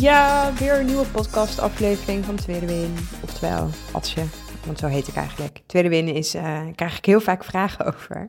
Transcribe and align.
Ja, 0.00 0.52
weer 0.58 0.78
een 0.78 0.86
nieuwe 0.86 1.06
podcast-aflevering 1.06 2.24
van 2.24 2.36
Tweede 2.36 2.66
Win. 2.66 2.94
Oftewel, 3.22 3.68
Atsje, 3.92 4.24
want 4.66 4.78
zo 4.78 4.86
heet 4.86 5.08
ik 5.08 5.14
eigenlijk. 5.14 5.62
Tweede 5.66 5.88
Win 5.88 6.08
is, 6.08 6.34
uh, 6.34 6.60
krijg 6.74 6.98
ik 6.98 7.04
heel 7.04 7.20
vaak 7.20 7.44
vragen 7.44 7.86
over. 7.94 8.28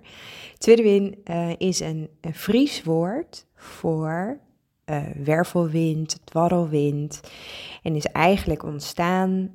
Tweede 0.57 0.81
Win 0.81 1.17
uh, 1.26 1.49
is 1.57 1.80
een, 1.80 2.09
een 2.21 2.35
Fries 2.35 2.84
woord 2.84 3.45
voor 3.55 4.40
uh, 4.85 4.98
wervelwind, 5.23 6.20
dwarrelwind. 6.23 7.20
En 7.84 7.95
is 7.95 8.05
eigenlijk 8.05 8.63
ontstaan 8.63 9.52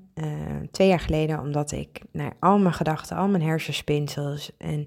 twee 0.71 0.88
jaar 0.88 1.01
geleden 1.01 1.41
omdat 1.41 1.73
ik 1.73 2.01
naar 2.10 2.33
al 2.41 2.59
mijn 2.59 2.74
gedachten, 2.74 3.16
al 3.16 3.29
mijn 3.29 3.43
hersenspinsels 3.43 4.51
en 4.59 4.87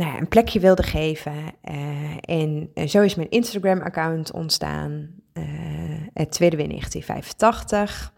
nou 0.00 0.18
een 0.18 0.28
plekje 0.28 0.60
wilde 0.60 0.82
geven. 0.82 1.32
Uh, 1.64 2.16
en 2.20 2.70
zo 2.88 3.02
is 3.02 3.14
mijn 3.14 3.30
Instagram-account 3.30 4.32
ontstaan, 4.32 5.08
het 6.12 6.30
tweede 6.30 6.56
win 6.56 6.68
1985. 6.68 8.12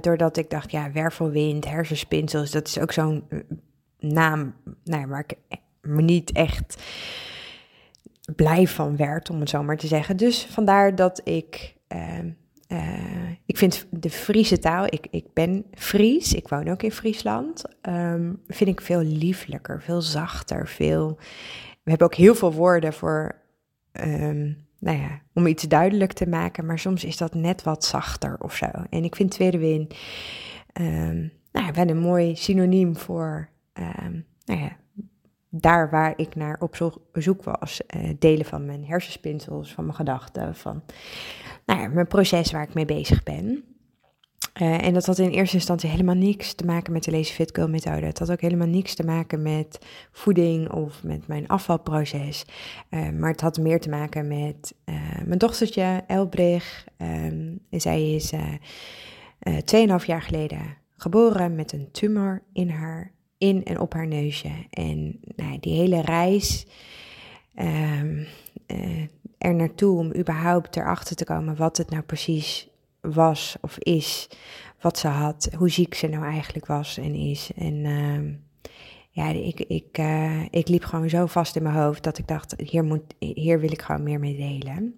doordat 0.00 0.36
ik 0.36 0.50
dacht, 0.50 0.70
ja, 0.70 0.92
wervelwind, 0.92 1.68
hersenspinsels, 1.68 2.50
dat 2.50 2.66
is 2.66 2.78
ook 2.78 2.92
zo'n 2.92 3.24
naam 3.98 4.54
nou 4.84 5.00
ja, 5.00 5.06
waar 5.06 5.24
ik 5.26 5.58
me 5.80 6.02
niet 6.02 6.32
echt 6.32 6.82
blij 8.36 8.66
van 8.66 8.96
werd, 8.96 9.30
om 9.30 9.40
het 9.40 9.50
zo 9.50 9.62
maar 9.62 9.76
te 9.76 9.86
zeggen. 9.86 10.16
Dus 10.16 10.46
vandaar 10.50 10.94
dat 10.94 11.20
ik. 11.24 11.74
Uh, 12.68 13.30
ik 13.46 13.58
vind 13.58 13.86
de 13.90 14.10
Friese 14.10 14.58
taal, 14.58 14.84
ik, 14.84 15.06
ik 15.10 15.32
ben 15.32 15.64
Fries, 15.74 16.34
ik 16.34 16.48
woon 16.48 16.68
ook 16.68 16.82
in 16.82 16.92
Friesland, 16.92 17.64
um, 17.82 18.40
vind 18.46 18.70
ik 18.70 18.80
veel 18.80 19.02
lieflijker, 19.02 19.82
veel 19.82 20.00
zachter, 20.00 20.68
veel... 20.68 21.18
We 21.82 21.90
hebben 21.90 22.06
ook 22.06 22.14
heel 22.14 22.34
veel 22.34 22.52
woorden 22.52 22.92
voor, 22.92 23.42
um, 23.92 24.66
nou 24.78 24.98
ja, 24.98 25.20
om 25.34 25.46
iets 25.46 25.62
duidelijk 25.62 26.12
te 26.12 26.28
maken, 26.28 26.66
maar 26.66 26.78
soms 26.78 27.04
is 27.04 27.16
dat 27.16 27.34
net 27.34 27.62
wat 27.62 27.84
zachter 27.84 28.36
of 28.38 28.56
zo. 28.56 28.66
En 28.90 29.04
ik 29.04 29.16
vind 29.16 29.30
Tweede 29.30 29.58
Win, 29.58 29.88
um, 30.80 31.32
nou 31.52 31.66
ja, 31.66 31.72
wel 31.72 31.88
een 31.88 31.98
mooi 31.98 32.36
synoniem 32.36 32.96
voor, 32.96 33.48
nou 34.44 34.60
ja, 34.60 34.76
daar 35.56 35.90
waar 35.90 36.12
ik 36.16 36.34
naar 36.34 36.56
op 36.60 36.92
zoek 37.12 37.42
was. 37.44 37.80
Uh, 37.96 38.10
delen 38.18 38.46
van 38.46 38.66
mijn 38.66 38.84
hersenspinsels, 38.84 39.72
van 39.72 39.84
mijn 39.84 39.96
gedachten, 39.96 40.54
van 40.54 40.82
nou 41.66 41.80
ja, 41.80 41.88
mijn 41.88 42.06
proces 42.06 42.52
waar 42.52 42.62
ik 42.62 42.74
mee 42.74 42.84
bezig 42.84 43.22
ben. 43.22 43.64
Uh, 44.62 44.84
en 44.84 44.94
dat 44.94 45.06
had 45.06 45.18
in 45.18 45.30
eerste 45.30 45.56
instantie 45.56 45.90
helemaal 45.90 46.14
niks 46.14 46.54
te 46.54 46.64
maken 46.64 46.92
met 46.92 47.04
de 47.04 47.10
Lazy 47.10 47.32
Fit 47.32 47.54
Girl 47.54 47.68
methode. 47.68 48.06
Het 48.06 48.18
had 48.18 48.30
ook 48.30 48.40
helemaal 48.40 48.66
niks 48.66 48.94
te 48.94 49.04
maken 49.04 49.42
met 49.42 49.78
voeding 50.12 50.70
of 50.70 51.02
met 51.02 51.26
mijn 51.26 51.48
afvalproces. 51.48 52.44
Uh, 52.90 53.08
maar 53.10 53.30
het 53.30 53.40
had 53.40 53.58
meer 53.58 53.80
te 53.80 53.88
maken 53.88 54.28
met 54.28 54.74
mijn 55.24 55.38
dochtertje 55.38 56.02
Elbrich. 56.06 56.84
Um, 56.98 57.60
zij 57.70 58.14
is 58.14 58.32
2,5 58.32 60.06
jaar 60.06 60.22
geleden 60.22 60.76
geboren 60.96 61.54
met 61.54 61.72
een 61.72 61.88
tumor 61.92 62.42
in 62.52 62.70
haar 62.70 63.12
in 63.44 63.64
en 63.64 63.80
op 63.80 63.92
haar 63.92 64.06
neusje. 64.06 64.50
En 64.70 65.20
nou, 65.36 65.58
die 65.60 65.74
hele 65.74 66.00
reis 66.00 66.66
um, 67.58 68.26
er 69.38 69.54
naartoe 69.54 69.98
om 69.98 70.14
überhaupt 70.16 70.76
erachter 70.76 71.16
te 71.16 71.24
komen 71.24 71.56
wat 71.56 71.76
het 71.76 71.90
nou 71.90 72.02
precies 72.02 72.68
was 73.00 73.56
of 73.60 73.78
is, 73.78 74.28
wat 74.80 74.98
ze 74.98 75.08
had, 75.08 75.48
hoe 75.56 75.70
ziek 75.70 75.94
ze 75.94 76.06
nou 76.06 76.24
eigenlijk 76.24 76.66
was 76.66 76.98
en 76.98 77.14
is. 77.14 77.50
En 77.56 77.74
uh, 77.74 78.34
ja, 79.10 79.28
ik, 79.28 79.60
ik, 79.60 79.98
uh, 79.98 80.42
ik 80.50 80.68
liep 80.68 80.84
gewoon 80.84 81.08
zo 81.08 81.26
vast 81.26 81.56
in 81.56 81.62
mijn 81.62 81.74
hoofd 81.74 82.02
dat 82.02 82.18
ik 82.18 82.28
dacht, 82.28 82.54
hier, 82.56 82.84
moet, 82.84 83.14
hier 83.18 83.60
wil 83.60 83.72
ik 83.72 83.82
gewoon 83.82 84.02
meer 84.02 84.20
mee 84.20 84.36
delen. 84.36 84.94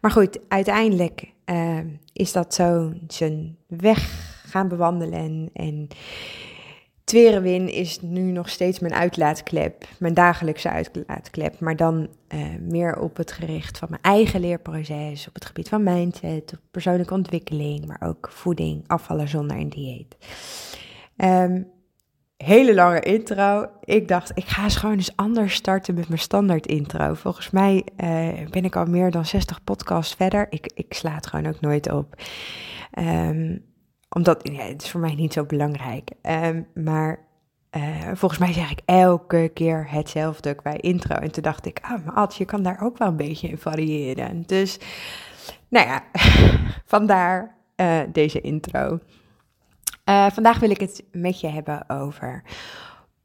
Maar 0.00 0.10
goed, 0.10 0.38
uiteindelijk 0.48 1.32
uh, 1.46 1.78
is 2.12 2.32
dat 2.32 2.54
zo 2.54 2.92
zijn 3.08 3.56
weg 3.66 4.30
gaan 4.46 4.68
bewandelen 4.68 5.18
en, 5.18 5.50
en 5.52 5.88
Twerenwin 7.04 7.68
is 7.68 8.00
nu 8.00 8.20
nog 8.20 8.48
steeds 8.48 8.78
mijn 8.78 8.94
uitlaatklep, 8.94 9.84
mijn 9.98 10.14
dagelijkse 10.14 10.70
uitlaatklep, 10.70 11.60
maar 11.60 11.76
dan 11.76 12.08
uh, 12.34 12.44
meer 12.60 12.98
op 12.98 13.16
het 13.16 13.32
gericht 13.32 13.78
van 13.78 13.88
mijn 13.90 14.02
eigen 14.02 14.40
leerproces, 14.40 15.28
op 15.28 15.34
het 15.34 15.44
gebied 15.44 15.68
van 15.68 15.82
mindset, 15.82 16.54
persoonlijke 16.70 17.14
ontwikkeling, 17.14 17.86
maar 17.86 18.00
ook 18.08 18.28
voeding, 18.30 18.84
afvallen 18.86 19.28
zonder 19.28 19.56
een 19.56 19.68
dieet. 19.68 20.16
Um, 21.16 21.70
hele 22.36 22.74
lange 22.74 23.00
intro. 23.00 23.66
Ik 23.84 24.08
dacht, 24.08 24.30
ik 24.34 24.44
ga 24.44 24.62
eens 24.62 24.76
gewoon 24.76 24.96
eens 24.96 25.16
anders 25.16 25.54
starten 25.54 25.94
met 25.94 26.08
mijn 26.08 26.20
standaard 26.20 26.66
intro. 26.66 27.14
Volgens 27.14 27.50
mij 27.50 27.74
uh, 27.74 28.48
ben 28.50 28.64
ik 28.64 28.76
al 28.76 28.86
meer 28.86 29.10
dan 29.10 29.26
60 29.26 29.64
podcasts 29.64 30.14
verder. 30.14 30.46
Ik, 30.50 30.70
ik 30.74 30.94
sla 30.94 31.14
het 31.14 31.26
gewoon 31.26 31.46
ook 31.46 31.60
nooit 31.60 31.92
op. 31.92 32.14
Um, 32.98 33.71
omdat, 34.14 34.48
het 34.52 34.82
is 34.82 34.90
voor 34.90 35.00
mij 35.00 35.14
niet 35.14 35.32
zo 35.32 35.44
belangrijk. 35.44 36.10
Um, 36.22 36.66
maar 36.74 37.18
uh, 37.76 38.10
volgens 38.12 38.40
mij 38.40 38.52
zeg 38.52 38.70
ik 38.70 38.80
elke 38.84 39.50
keer 39.54 39.90
hetzelfde 39.90 40.54
qua 40.54 40.72
intro. 40.80 41.14
En 41.14 41.32
toen 41.32 41.42
dacht 41.42 41.66
ik, 41.66 41.78
ah, 41.82 42.04
maar 42.04 42.14
Ad, 42.14 42.36
je 42.36 42.44
kan 42.44 42.62
daar 42.62 42.80
ook 42.82 42.98
wel 42.98 43.08
een 43.08 43.16
beetje 43.16 43.48
in 43.48 43.58
variëren. 43.58 44.42
Dus, 44.46 44.78
nou 45.68 45.86
ja, 45.86 46.04
vandaar 46.84 47.56
uh, 47.76 48.00
deze 48.12 48.40
intro. 48.40 48.98
Uh, 50.08 50.30
vandaag 50.30 50.58
wil 50.58 50.70
ik 50.70 50.80
het 50.80 51.04
met 51.12 51.40
je 51.40 51.48
hebben 51.48 51.90
over 51.90 52.42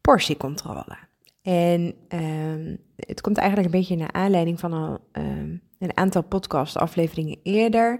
portiecontrole. 0.01 0.97
En 1.41 1.93
um, 2.09 2.77
het 2.95 3.21
komt 3.21 3.37
eigenlijk 3.37 3.73
een 3.73 3.79
beetje 3.79 3.95
naar 3.95 4.11
aanleiding 4.11 4.59
van 4.59 4.99
um, 5.11 5.61
een 5.79 5.97
aantal 5.97 6.23
podcast 6.23 6.77
afleveringen 6.77 7.39
eerder. 7.43 7.99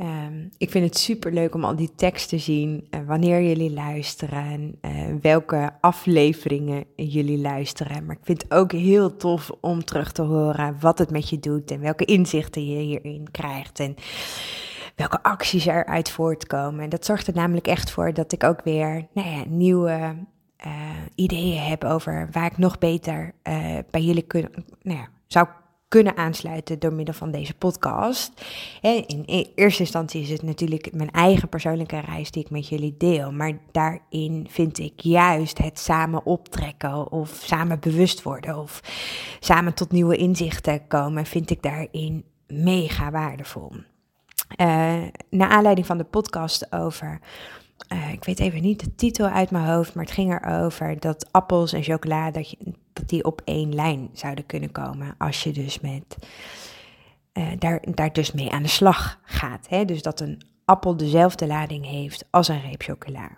Um, 0.00 0.50
ik 0.58 0.70
vind 0.70 0.84
het 0.84 0.98
super 0.98 1.32
leuk 1.32 1.54
om 1.54 1.64
al 1.64 1.76
die 1.76 1.94
tekst 1.94 2.28
te 2.28 2.38
zien, 2.38 2.86
uh, 2.90 3.00
wanneer 3.06 3.42
jullie 3.42 3.72
luisteren, 3.72 4.78
uh, 4.82 4.90
welke 5.22 5.72
afleveringen 5.80 6.84
jullie 6.96 7.38
luisteren. 7.38 8.06
Maar 8.06 8.16
ik 8.16 8.24
vind 8.24 8.42
het 8.42 8.52
ook 8.52 8.72
heel 8.72 9.16
tof 9.16 9.50
om 9.60 9.84
terug 9.84 10.12
te 10.12 10.22
horen 10.22 10.76
wat 10.80 10.98
het 10.98 11.10
met 11.10 11.28
je 11.28 11.38
doet 11.38 11.70
en 11.70 11.80
welke 11.80 12.04
inzichten 12.04 12.66
je 12.66 12.78
hierin 12.78 13.28
krijgt 13.30 13.80
en 13.80 13.94
welke 14.94 15.22
acties 15.22 15.66
eruit 15.66 16.10
voortkomen. 16.10 16.84
En 16.84 16.88
dat 16.88 17.04
zorgt 17.04 17.26
er 17.26 17.34
namelijk 17.34 17.66
echt 17.66 17.90
voor 17.90 18.12
dat 18.12 18.32
ik 18.32 18.44
ook 18.44 18.62
weer 18.64 19.06
nou 19.12 19.28
ja, 19.28 19.44
nieuwe 19.48 20.16
uh, 20.66 20.72
ideeën 21.14 21.62
heb 21.62 21.84
over 21.84 22.28
waar 22.32 22.46
ik 22.46 22.58
nog 22.58 22.78
beter 22.78 23.34
bij 23.90 24.02
jullie 24.02 24.26
kun, 24.26 24.48
nou 24.82 24.98
ja, 24.98 25.08
zou 25.26 25.46
kunnen 25.88 26.16
aansluiten 26.16 26.78
door 26.78 26.92
middel 26.92 27.14
van 27.14 27.30
deze 27.30 27.54
podcast. 27.54 28.32
In 28.80 29.22
eerste 29.54 29.82
instantie 29.82 30.22
is 30.22 30.30
het 30.30 30.42
natuurlijk 30.42 30.92
mijn 30.92 31.10
eigen 31.10 31.48
persoonlijke 31.48 32.00
reis 32.00 32.30
die 32.30 32.44
ik 32.44 32.50
met 32.50 32.68
jullie 32.68 32.94
deel. 32.98 33.32
Maar 33.32 33.58
daarin 33.72 34.46
vind 34.50 34.78
ik 34.78 35.00
juist 35.00 35.58
het 35.58 35.78
samen 35.78 36.26
optrekken 36.26 37.10
of 37.10 37.28
samen 37.44 37.80
bewust 37.80 38.22
worden 38.22 38.58
of 38.58 38.80
samen 39.40 39.74
tot 39.74 39.92
nieuwe 39.92 40.16
inzichten 40.16 40.86
komen, 40.86 41.26
vind 41.26 41.50
ik 41.50 41.62
daarin 41.62 42.24
mega 42.46 43.10
waardevol. 43.10 43.72
Uh, 44.56 44.66
naar 45.30 45.48
aanleiding 45.48 45.86
van 45.86 45.98
de 45.98 46.04
podcast 46.04 46.72
over 46.72 47.20
uh, 47.92 48.12
ik 48.12 48.24
weet 48.24 48.40
even 48.40 48.62
niet 48.62 48.80
de 48.80 48.94
titel 48.94 49.26
uit 49.26 49.50
mijn 49.50 49.64
hoofd, 49.64 49.94
maar 49.94 50.04
het 50.04 50.12
ging 50.12 50.32
erover 50.32 51.00
dat 51.00 51.32
appels 51.32 51.72
en 51.72 51.82
chocolade, 51.82 52.32
dat, 52.32 52.50
je, 52.50 52.56
dat 52.92 53.08
die 53.08 53.24
op 53.24 53.42
één 53.44 53.74
lijn 53.74 54.08
zouden 54.12 54.46
kunnen 54.46 54.72
komen 54.72 55.14
als 55.18 55.42
je 55.42 55.52
dus 55.52 55.80
met, 55.80 56.16
uh, 57.32 57.48
daar, 57.58 57.82
daar 57.94 58.12
dus 58.12 58.32
mee 58.32 58.50
aan 58.50 58.62
de 58.62 58.68
slag 58.68 59.20
gaat. 59.22 59.66
Hè? 59.68 59.84
Dus 59.84 60.02
dat 60.02 60.20
een 60.20 60.42
appel 60.64 60.96
dezelfde 60.96 61.46
lading 61.46 61.86
heeft 61.86 62.24
als 62.30 62.48
een 62.48 62.60
reep 62.60 62.82
chocola. 62.82 63.30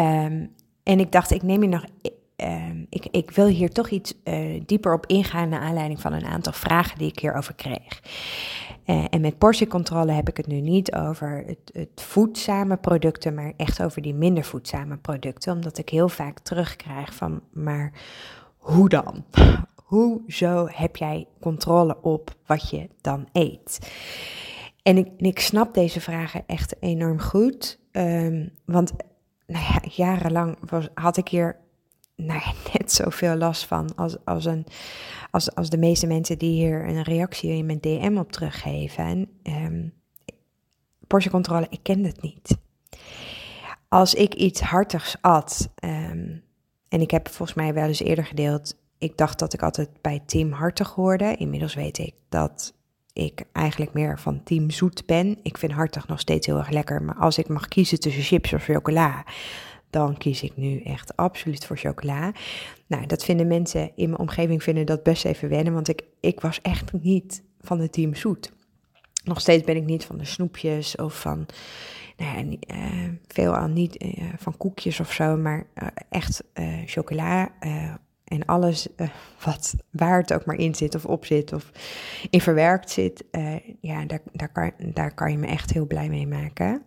Um, 0.00 0.54
en 0.82 1.00
ik 1.00 1.12
dacht, 1.12 1.30
ik 1.30 1.42
neem 1.42 1.62
je 1.62 1.68
nog 1.68 1.84
uh, 2.42 2.84
ik, 2.88 3.06
ik, 3.10 3.30
wil 3.30 3.46
hier 3.46 3.70
toch 3.70 3.88
iets 3.88 4.14
uh, 4.24 4.62
dieper 4.66 4.92
op 4.92 5.06
ingaan 5.06 5.48
naar 5.48 5.60
aanleiding 5.60 6.00
van 6.00 6.12
een 6.12 6.26
aantal 6.26 6.52
vragen 6.52 6.98
die 6.98 7.08
ik 7.08 7.18
hierover 7.18 7.54
kreeg. 7.54 8.02
Uh, 8.86 9.04
en 9.10 9.20
met 9.20 9.38
portiecontrole 9.38 10.12
heb 10.12 10.28
ik 10.28 10.36
het 10.36 10.46
nu 10.46 10.60
niet 10.60 10.94
over 10.94 11.44
het, 11.46 11.70
het, 11.72 12.02
voedzame 12.02 12.76
producten, 12.76 13.34
maar 13.34 13.52
echt 13.56 13.82
over 13.82 14.02
die 14.02 14.14
minder 14.14 14.44
voedzame 14.44 14.96
producten. 14.96 15.52
Omdat 15.52 15.78
ik 15.78 15.88
heel 15.88 16.08
vaak 16.08 16.38
terugkrijg 16.38 17.14
van, 17.14 17.40
maar 17.52 17.92
hoe 18.56 18.88
dan? 18.88 19.24
hoezo 19.92 20.68
heb 20.70 20.96
jij 20.96 21.26
controle 21.40 21.96
op 22.02 22.34
wat 22.46 22.70
je 22.70 22.88
dan 23.00 23.28
eet? 23.32 23.90
En 24.82 24.96
ik, 24.96 25.08
ik 25.16 25.40
snap 25.40 25.74
deze 25.74 26.00
vragen 26.00 26.42
echt 26.46 26.76
enorm 26.80 27.20
goed. 27.20 27.78
Um, 27.92 28.50
want 28.64 28.92
nou 29.46 29.64
ja, 29.64 29.80
jarenlang 29.90 30.56
had 30.94 31.16
ik 31.16 31.28
hier 31.28 31.56
nou 32.26 32.42
net 32.72 32.92
zoveel 32.92 33.36
last 33.36 33.64
van 33.64 33.94
als, 33.94 34.16
als, 34.24 34.44
een, 34.44 34.66
als, 35.30 35.54
als 35.54 35.70
de 35.70 35.78
meeste 35.78 36.06
mensen 36.06 36.38
die 36.38 36.52
hier 36.52 36.88
een 36.88 37.02
reactie 37.02 37.50
in 37.50 37.66
mijn 37.66 37.80
DM 37.80 38.16
op 38.18 38.32
teruggeven. 38.32 39.04
En 39.04 39.30
um, 39.42 39.92
portiecontrole, 41.06 41.66
ik 41.70 41.80
ken 41.82 42.04
het 42.04 42.22
niet. 42.22 42.56
Als 43.88 44.14
ik 44.14 44.34
iets 44.34 44.60
hartigs 44.60 45.16
at, 45.20 45.68
um, 45.84 46.42
en 46.88 47.00
ik 47.00 47.10
heb 47.10 47.28
volgens 47.28 47.58
mij 47.58 47.74
wel 47.74 47.86
eens 47.86 48.02
eerder 48.02 48.26
gedeeld, 48.26 48.76
ik 48.98 49.16
dacht 49.16 49.38
dat 49.38 49.52
ik 49.52 49.62
altijd 49.62 49.88
bij 50.00 50.22
team 50.26 50.52
hartig 50.52 50.90
hoorde. 50.90 51.36
Inmiddels 51.36 51.74
weet 51.74 51.98
ik 51.98 52.14
dat 52.28 52.74
ik 53.12 53.44
eigenlijk 53.52 53.92
meer 53.92 54.18
van 54.18 54.42
team 54.42 54.70
zoet 54.70 55.06
ben. 55.06 55.38
Ik 55.42 55.58
vind 55.58 55.72
hartig 55.72 56.08
nog 56.08 56.20
steeds 56.20 56.46
heel 56.46 56.58
erg 56.58 56.70
lekker, 56.70 57.02
maar 57.02 57.14
als 57.14 57.38
ik 57.38 57.48
mag 57.48 57.68
kiezen 57.68 58.00
tussen 58.00 58.22
chips 58.22 58.52
of 58.52 58.64
chocola, 58.64 59.24
dan 59.92 60.16
kies 60.16 60.42
ik 60.42 60.56
nu 60.56 60.80
echt 60.80 61.16
absoluut 61.16 61.66
voor 61.66 61.76
chocola. 61.76 62.32
Nou, 62.86 63.06
dat 63.06 63.24
vinden 63.24 63.46
mensen 63.46 63.92
in 63.94 64.08
mijn 64.08 64.20
omgeving 64.20 64.62
vinden 64.62 64.86
dat 64.86 65.02
best 65.02 65.24
even 65.24 65.48
wennen, 65.48 65.72
want 65.72 65.88
ik, 65.88 66.02
ik 66.20 66.40
was 66.40 66.60
echt 66.60 66.92
niet 66.92 67.42
van 67.60 67.80
het 67.80 67.92
team 67.92 68.14
zoet. 68.14 68.52
Nog 69.24 69.40
steeds 69.40 69.64
ben 69.64 69.76
ik 69.76 69.84
niet 69.84 70.04
van 70.04 70.18
de 70.18 70.24
snoepjes 70.24 70.96
of 70.96 71.20
van, 71.20 71.46
nou 72.16 72.56
ja, 72.60 72.74
uh, 72.74 73.08
veelal 73.26 73.66
niet 73.66 74.04
uh, 74.04 74.32
van 74.36 74.56
koekjes 74.56 75.00
of 75.00 75.12
zo, 75.12 75.36
maar 75.36 75.66
uh, 75.74 75.88
echt 76.08 76.44
chocola 76.86 77.52
en 78.24 78.44
alles 78.44 78.88
wat, 79.44 79.74
waar 79.90 80.20
het 80.20 80.32
ook 80.32 80.44
maar 80.44 80.56
in 80.56 80.74
zit 80.74 80.94
of 80.94 81.06
op 81.06 81.24
zit 81.24 81.52
of 81.52 81.70
in 82.30 82.40
verwerkt 82.40 82.90
zit, 82.90 83.24
ja, 83.80 84.04
daar, 84.04 84.22
daar, 84.32 84.52
kan, 84.52 84.72
daar 84.78 85.14
kan 85.14 85.30
je 85.30 85.38
me 85.38 85.46
echt 85.46 85.72
heel 85.72 85.86
blij 85.86 86.08
mee 86.08 86.26
maken. 86.26 86.82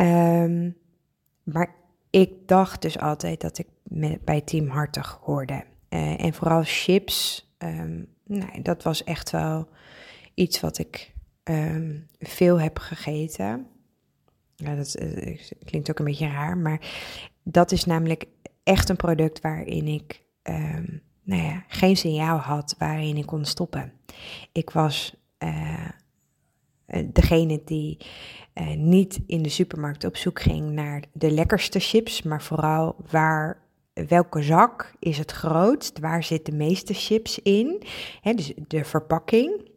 Um, 0.00 0.76
maar 1.42 1.74
ik 2.14 2.48
dacht 2.48 2.82
dus 2.82 2.98
altijd 2.98 3.40
dat 3.40 3.58
ik 3.58 3.66
bij 4.24 4.40
Team 4.40 4.68
Hartig 4.68 5.18
hoorde. 5.22 5.64
Uh, 5.88 6.24
en 6.24 6.34
vooral 6.34 6.62
chips, 6.64 7.48
nou, 8.24 8.62
dat 8.62 8.82
was 8.82 9.04
echt 9.04 9.30
wel 9.30 9.68
iets 10.34 10.60
wat 10.60 10.78
ik 10.78 11.12
um, 11.44 12.06
veel 12.18 12.60
heb 12.60 12.78
gegeten. 12.78 13.66
Ja, 14.54 14.74
dat 14.74 14.96
uh, 15.00 15.38
klinkt 15.64 15.90
ook 15.90 15.98
een 15.98 16.04
beetje 16.04 16.28
raar, 16.28 16.58
maar 16.58 16.80
dat 17.42 17.72
is 17.72 17.84
namelijk 17.84 18.24
echt 18.62 18.88
een 18.88 18.96
product 18.96 19.40
waarin 19.40 19.86
ik 19.86 20.22
um, 20.42 21.02
nou 21.22 21.42
ja, 21.42 21.64
geen 21.68 21.96
signaal 21.96 22.38
had 22.38 22.74
waarin 22.78 23.16
ik 23.16 23.26
kon 23.26 23.44
stoppen. 23.44 23.92
Ik 24.52 24.70
was 24.70 25.16
uh, 25.38 25.88
degene 27.12 27.62
die 27.64 27.98
uh, 28.54 28.74
niet 28.76 29.20
in 29.26 29.42
de 29.42 29.48
supermarkt 29.48 30.04
op 30.04 30.16
zoek 30.16 30.40
ging 30.40 30.70
naar 30.70 31.02
de 31.12 31.30
lekkerste 31.30 31.78
chips, 31.78 32.22
maar 32.22 32.42
vooral 32.42 32.96
waar 33.10 33.62
welke 33.94 34.42
zak 34.42 34.94
is 34.98 35.18
het 35.18 35.32
grootst, 35.32 35.98
waar 35.98 36.22
zit 36.22 36.46
de 36.46 36.52
meeste 36.52 36.94
chips 36.94 37.38
in, 37.38 37.82
Hè, 38.20 38.34
dus 38.34 38.52
de 38.68 38.84
verpakking. 38.84 39.72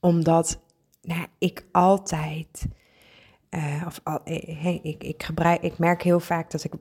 Omdat 0.00 0.60
nou, 1.02 1.26
ik 1.38 1.66
altijd, 1.72 2.66
uh, 3.50 3.82
of 3.86 4.00
ik, 4.24 5.02
ik, 5.02 5.22
gebruik, 5.22 5.62
ik 5.62 5.78
merk 5.78 6.02
heel 6.02 6.20
vaak 6.20 6.50
dat 6.50 6.64
ik 6.64 6.72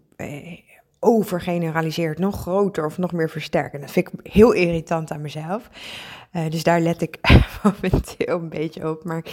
overgeneraliseerd 1.03 2.19
nog 2.19 2.41
groter 2.41 2.85
of 2.85 2.97
nog 2.97 3.11
meer 3.11 3.29
versterken. 3.29 3.81
Dat 3.81 3.91
vind 3.91 4.07
ik 4.07 4.31
heel 4.31 4.51
irritant 4.51 5.11
aan 5.11 5.21
mezelf. 5.21 5.69
Uh, 6.33 6.49
dus 6.49 6.63
daar 6.63 6.81
let 6.81 7.01
ik 7.01 7.17
momenteel 7.63 8.39
een 8.39 8.49
beetje 8.49 8.89
op. 8.89 9.03
Maar 9.03 9.25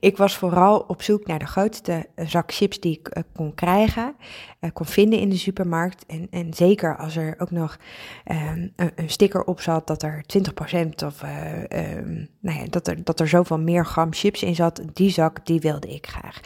ik 0.00 0.16
was 0.16 0.36
vooral 0.36 0.78
op 0.78 1.02
zoek 1.02 1.26
naar 1.26 1.38
de 1.38 1.46
grootste 1.46 2.06
zak 2.16 2.52
chips 2.52 2.80
die 2.80 2.98
ik 2.98 3.16
uh, 3.16 3.22
kon 3.34 3.54
krijgen, 3.54 4.14
uh, 4.60 4.70
kon 4.72 4.86
vinden 4.86 5.18
in 5.18 5.28
de 5.28 5.36
supermarkt. 5.36 6.06
En, 6.06 6.26
en 6.30 6.54
zeker 6.54 6.96
als 6.96 7.16
er 7.16 7.34
ook 7.38 7.50
nog 7.50 7.78
um, 8.24 8.72
een, 8.76 8.92
een, 8.94 9.10
sticker 9.10 9.44
op 9.44 9.60
zat 9.60 9.86
dat 9.86 10.02
er 10.02 10.24
20% 10.38 10.88
of 11.06 11.22
um, 11.22 12.28
nou 12.40 12.58
ja, 12.58 12.64
dat, 12.70 12.88
er, 12.88 13.04
dat 13.04 13.20
er 13.20 13.28
zoveel 13.28 13.58
meer 13.58 13.86
gram 13.86 14.12
chips 14.12 14.42
in 14.42 14.54
zat, 14.54 14.82
die 14.92 15.10
zak 15.10 15.46
die 15.46 15.60
wilde 15.60 15.88
ik 15.88 16.06
graag. 16.06 16.40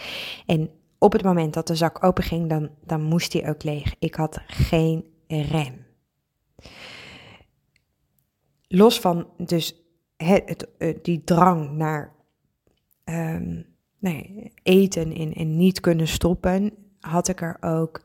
En 0.46 0.70
op 1.00 1.12
het 1.12 1.22
moment 1.22 1.54
dat 1.54 1.66
de 1.66 1.74
zak 1.74 2.04
open 2.04 2.24
ging, 2.24 2.48
dan, 2.48 2.70
dan 2.84 3.02
moest 3.02 3.32
die 3.32 3.48
ook 3.48 3.62
leeg. 3.62 3.94
Ik 3.98 4.14
had 4.14 4.40
geen 4.46 5.04
rem. 5.28 5.86
Los 8.68 9.00
van 9.00 9.26
dus 9.36 9.74
het, 10.16 10.68
eh, 10.78 10.98
die 11.02 11.24
drang 11.24 11.70
naar 11.70 12.12
um, 13.04 13.66
nee, 13.98 14.52
eten 14.62 15.12
en, 15.12 15.32
en 15.32 15.56
niet 15.56 15.80
kunnen 15.80 16.08
stoppen, 16.08 16.72
had 17.00 17.28
ik 17.28 17.40
er 17.40 17.56
ook 17.60 18.02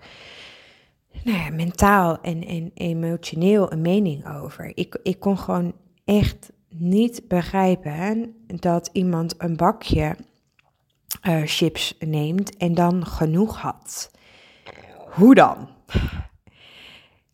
nou 1.24 1.38
ja, 1.38 1.50
mentaal 1.50 2.21
en, 2.21 2.44
en 2.44 2.71
emotioneel 2.74 3.71
een 3.71 3.81
mening 3.81 4.27
over. 4.27 4.71
Ik, 4.77 5.00
ik 5.03 5.19
kon 5.19 5.38
gewoon 5.38 5.74
echt 6.06 6.51
niet 6.69 7.27
begrijpen 7.27 8.36
dat 8.47 8.89
iemand 8.94 9.36
een 9.38 9.56
bakje 9.56 10.15
uh, 11.24 11.42
chips 11.46 11.96
neemt 12.00 12.58
en 12.58 12.74
dan 12.74 13.06
genoeg 13.06 13.62
had. 13.62 14.12
Hoe 15.10 15.36
dan? 15.36 15.70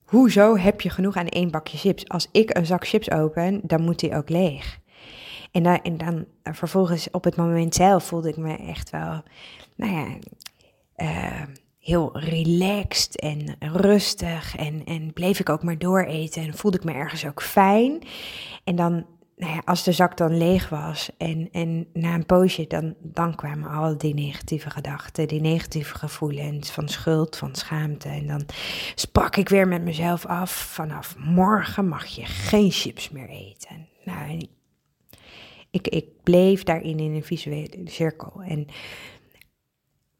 Hoezo 0.03 0.57
heb 0.57 0.81
je 0.81 0.89
genoeg 0.89 1.15
aan 1.15 1.27
één 1.27 1.51
bakje 1.51 1.77
chips? 1.77 2.07
Als 2.07 2.27
ik 2.31 2.57
een 2.57 2.65
zak 2.65 2.87
chips 2.87 3.11
open, 3.11 3.59
dan 3.63 3.81
moet 3.81 3.99
die 3.99 4.15
ook 4.15 4.29
leeg. 4.29 4.79
En 5.51 5.63
dan, 5.63 5.81
en 5.81 5.97
dan 5.97 6.15
uh, 6.15 6.53
vervolgens 6.53 7.09
op 7.11 7.23
het 7.23 7.35
moment 7.35 7.75
zelf 7.75 8.03
voelde 8.03 8.29
ik 8.29 8.37
me 8.37 8.55
echt 8.55 8.89
wel, 8.89 9.23
nou 9.75 9.93
ja, 9.93 10.07
uh, 10.97 11.43
heel 11.79 12.19
relaxed 12.19 13.19
en 13.19 13.55
rustig. 13.59 14.55
En, 14.55 14.85
en 14.85 15.13
bleef 15.13 15.39
ik 15.39 15.49
ook 15.49 15.63
maar 15.63 15.77
dooreten 15.77 16.43
en 16.43 16.53
voelde 16.53 16.77
ik 16.77 16.83
me 16.83 16.93
ergens 16.93 17.25
ook 17.25 17.41
fijn. 17.41 18.03
En 18.63 18.75
dan 18.75 19.05
nou 19.41 19.53
ja, 19.53 19.61
als 19.65 19.83
de 19.83 19.91
zak 19.91 20.17
dan 20.17 20.37
leeg 20.37 20.69
was 20.69 21.09
en, 21.17 21.49
en 21.51 21.87
na 21.93 22.13
een 22.13 22.25
poosje, 22.25 22.67
dan, 22.67 22.95
dan 22.99 23.35
kwamen 23.35 23.69
al 23.69 23.97
die 23.97 24.13
negatieve 24.13 24.69
gedachten, 24.69 25.27
die 25.27 25.41
negatieve 25.41 25.97
gevoelens 25.97 26.71
van 26.71 26.89
schuld, 26.89 27.37
van 27.37 27.55
schaamte. 27.55 28.09
En 28.09 28.27
dan 28.27 28.45
sprak 28.95 29.35
ik 29.35 29.49
weer 29.49 29.67
met 29.67 29.81
mezelf 29.81 30.25
af, 30.25 30.51
vanaf 30.51 31.17
morgen 31.17 31.87
mag 31.87 32.05
je 32.05 32.25
geen 32.25 32.71
chips 32.71 33.09
meer 33.09 33.29
eten. 33.29 33.87
Nou, 34.05 34.47
ik, 35.71 35.87
ik 35.87 36.05
bleef 36.23 36.63
daarin 36.63 36.99
in 36.99 37.13
een 37.13 37.23
visuele 37.23 37.81
cirkel. 37.85 38.41
En 38.41 38.67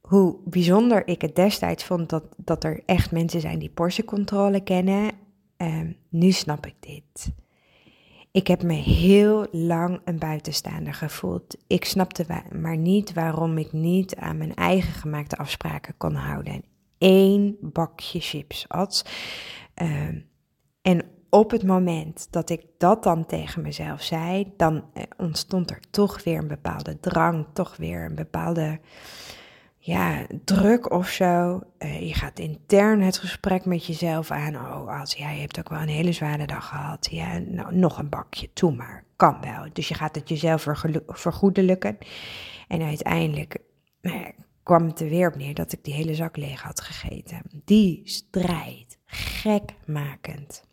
hoe 0.01 0.36
bijzonder 0.46 1.07
ik 1.07 1.22
het 1.22 1.36
destijds 1.36 1.84
vond 1.84 2.10
dat, 2.10 2.24
dat 2.38 2.63
er 2.63 2.81
echt 2.86 3.12
mensen 3.12 3.41
zijn 3.41 3.60
die 3.60 3.69
portiecontrole 3.69 4.63
kennen, 4.63 5.12
eh, 5.57 5.81
nu 6.10 6.31
snap 6.31 6.65
ik 6.65 6.75
dit. 6.79 7.40
Ik 8.31 8.47
heb 8.47 8.63
me 8.63 8.73
heel 8.73 9.47
lang 9.51 10.01
een 10.05 10.19
buitenstaander 10.19 10.93
gevoeld. 10.93 11.57
Ik 11.67 11.85
snapte 11.85 12.25
maar 12.51 12.77
niet 12.77 13.13
waarom 13.13 13.57
ik 13.57 13.71
niet 13.71 14.15
aan 14.15 14.38
mijn 14.38 14.55
eigen 14.55 14.93
gemaakte 14.93 15.38
afspraken 15.38 15.97
kon 15.97 16.15
houden. 16.15 16.63
Eén 16.97 17.57
bakje 17.61 18.19
chips 18.19 18.65
at. 18.67 19.05
Uh, 19.81 20.07
en 20.81 21.05
op 21.29 21.51
het 21.51 21.63
moment 21.63 22.27
dat 22.29 22.50
ik 22.50 22.65
dat 22.77 23.03
dan 23.03 23.25
tegen 23.25 23.61
mezelf 23.61 24.01
zei, 24.01 24.53
dan 24.57 24.83
eh, 24.93 25.03
ontstond 25.17 25.69
er 25.69 25.79
toch 25.89 26.23
weer 26.23 26.38
een 26.38 26.47
bepaalde 26.47 27.00
drang, 27.00 27.45
toch 27.53 27.77
weer 27.77 28.05
een 28.05 28.15
bepaalde 28.15 28.79
ja, 29.83 30.25
druk 30.45 30.91
of 30.91 31.07
zo. 31.09 31.61
Uh, 31.79 32.07
je 32.07 32.13
gaat 32.13 32.39
intern 32.39 33.01
het 33.01 33.17
gesprek 33.17 33.65
met 33.65 33.85
jezelf 33.85 34.31
aan. 34.31 34.55
Oh, 34.55 35.00
als 35.00 35.13
jij 35.13 35.39
hebt 35.39 35.59
ook 35.59 35.69
wel 35.69 35.81
een 35.81 35.88
hele 35.88 36.11
zware 36.11 36.45
dag 36.45 36.67
gehad. 36.67 37.07
Ja, 37.11 37.38
nou, 37.38 37.75
nog 37.75 37.97
een 37.97 38.09
bakje, 38.09 38.53
toe 38.53 38.75
maar. 38.75 39.03
Kan 39.15 39.38
wel. 39.41 39.67
Dus 39.73 39.88
je 39.88 39.93
gaat 39.93 40.15
het 40.15 40.29
jezelf 40.29 40.67
vergoedelijken. 41.07 41.97
En 42.67 42.81
uiteindelijk 42.81 43.57
nou 44.01 44.31
kwam 44.63 44.85
het 44.85 45.00
er 45.00 45.09
weer 45.09 45.27
op 45.27 45.35
neer 45.35 45.53
dat 45.53 45.73
ik 45.73 45.83
die 45.83 45.93
hele 45.93 46.15
zak 46.15 46.38
leeg 46.38 46.61
had 46.61 46.81
gegeten. 46.81 47.41
Die 47.65 48.01
strijd, 48.03 48.97
gekmakend. 49.05 50.63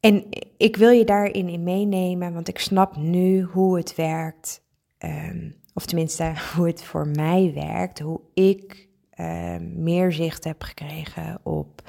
En 0.00 0.26
ik 0.56 0.76
wil 0.76 0.90
je 0.90 1.04
daarin 1.04 1.48
in 1.48 1.62
meenemen, 1.62 2.32
want 2.32 2.48
ik 2.48 2.58
snap 2.58 2.96
nu 2.96 3.42
hoe 3.42 3.76
het 3.76 3.94
werkt. 3.94 4.66
Um, 5.04 5.54
of 5.74 5.86
tenminste, 5.86 6.32
hoe 6.54 6.66
het 6.66 6.84
voor 6.84 7.08
mij 7.08 7.52
werkt. 7.54 7.98
Hoe 7.98 8.20
ik 8.34 8.88
um, 9.20 9.82
meer 9.82 10.12
zicht 10.12 10.44
heb 10.44 10.62
gekregen 10.62 11.40
op 11.42 11.82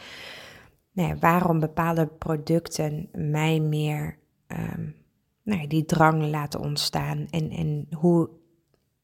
nou 0.92 1.16
waarom 1.20 1.60
bepaalde 1.60 2.08
producten 2.08 3.10
mij 3.12 3.60
meer 3.60 4.18
um, 4.48 4.96
nou 5.44 5.68
die 5.68 5.86
drang 5.86 6.24
laten 6.24 6.60
ontstaan. 6.60 7.28
En, 7.30 7.50
en 7.50 7.88
hoe 7.96 8.30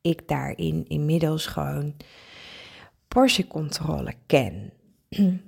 ik 0.02 0.28
daarin 0.28 0.88
inmiddels 0.88 1.46
gewoon 1.46 1.96
portiecontrole 3.08 4.14
ken. 4.26 4.72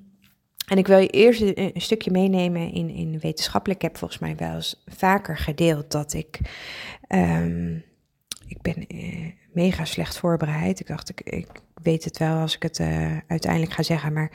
En 0.68 0.78
ik 0.78 0.88
wil 0.88 0.98
je 0.98 1.08
eerst 1.08 1.42
een, 1.42 1.72
stukje 1.74 2.12
meenemen 2.12 2.72
in, 2.72 2.90
in 2.90 3.20
wetenschappelijk. 3.20 3.84
Ik 3.84 3.90
heb 3.90 3.98
volgens 3.98 4.20
mij 4.20 4.36
wel 4.36 4.56
eens 4.56 4.84
vaker 4.86 5.38
gedeeld 5.38 5.92
dat 5.92 6.14
ik. 6.14 6.40
Ik 8.48 8.62
ben 8.62 8.96
uh, 8.96 9.32
mega 9.52 9.86
slecht 9.86 10.18
voorbereid. 10.18 10.80
Ik 10.80 10.88
dacht, 10.88 11.10
ik, 11.10 11.22
ik 11.22 11.48
weet 11.82 12.04
het 12.04 12.18
wel 12.18 12.38
als 12.38 12.56
ik 12.56 12.64
het 12.64 12.80
uh, 12.80 13.18
uiteindelijk 13.28 13.72
ga 13.72 13.84
zeggen, 13.84 14.14
maar 14.14 14.32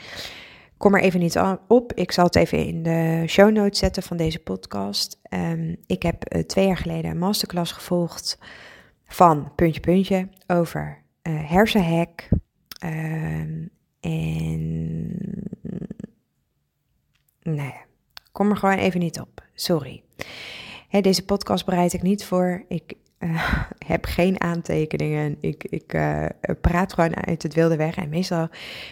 kom 0.76 0.94
er 0.94 1.02
even 1.02 1.20
niet 1.20 1.38
op. 1.68 1.92
Ik 1.92 2.12
zal 2.12 2.24
het 2.24 2.36
even 2.36 2.66
in 2.66 2.82
de 2.82 3.24
show 3.26 3.52
notes 3.52 3.78
zetten 3.78 4.02
van 4.02 4.16
deze 4.16 4.38
podcast. 4.38 5.18
Um, 5.30 5.76
ik 5.86 6.02
heb 6.02 6.34
uh, 6.34 6.42
twee 6.42 6.66
jaar 6.66 6.76
geleden 6.76 7.10
een 7.10 7.18
masterclass 7.18 7.72
gevolgd 7.72 8.38
van 9.04 9.54
puntje 9.54 9.80
puntje 9.80 10.28
over 10.46 11.02
hersenhack. 11.22 12.28
Um, 12.84 13.70
en 14.00 15.12
Nee, 17.42 17.74
kom 18.32 18.50
er 18.50 18.56
gewoon 18.56 18.78
even 18.78 19.00
niet 19.00 19.20
op. 19.20 19.44
Sorry. 19.54 20.02
deze 21.00 21.24
podcast 21.24 21.64
bereid 21.64 21.92
ik 21.92 22.02
niet 22.02 22.24
voor. 22.24 22.64
Ik 22.68 22.94
heb 23.92 24.04
geen 24.04 24.40
aantekeningen. 24.40 25.36
Ik, 25.40 25.64
ik 25.64 25.94
uh, 25.94 26.24
praat 26.60 26.92
gewoon 26.92 27.26
uit 27.26 27.42
het 27.42 27.54
wilde 27.54 27.76
weg. 27.76 27.96
En 27.96 28.08
meestal 28.08 28.48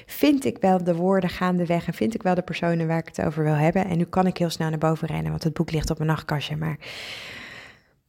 vind 0.06 0.44
ik 0.44 0.58
wel 0.60 0.84
de 0.84 0.94
woorden 0.94 1.30
gaandeweg. 1.30 1.86
En 1.86 1.94
vind 1.94 2.14
ik 2.14 2.22
wel 2.22 2.34
de 2.34 2.42
personen 2.42 2.86
waar 2.86 2.98
ik 2.98 3.06
het 3.06 3.22
over 3.26 3.44
wil 3.44 3.54
hebben. 3.54 3.86
En 3.86 3.98
nu 3.98 4.04
kan 4.04 4.26
ik 4.26 4.36
heel 4.36 4.50
snel 4.50 4.68
naar 4.68 4.78
boven 4.78 5.08
rennen, 5.08 5.30
want 5.30 5.44
het 5.44 5.52
boek 5.52 5.72
ligt 5.72 5.90
op 5.90 5.98
mijn 5.98 6.10
nachtkastje. 6.10 6.56
Maar 6.56 6.78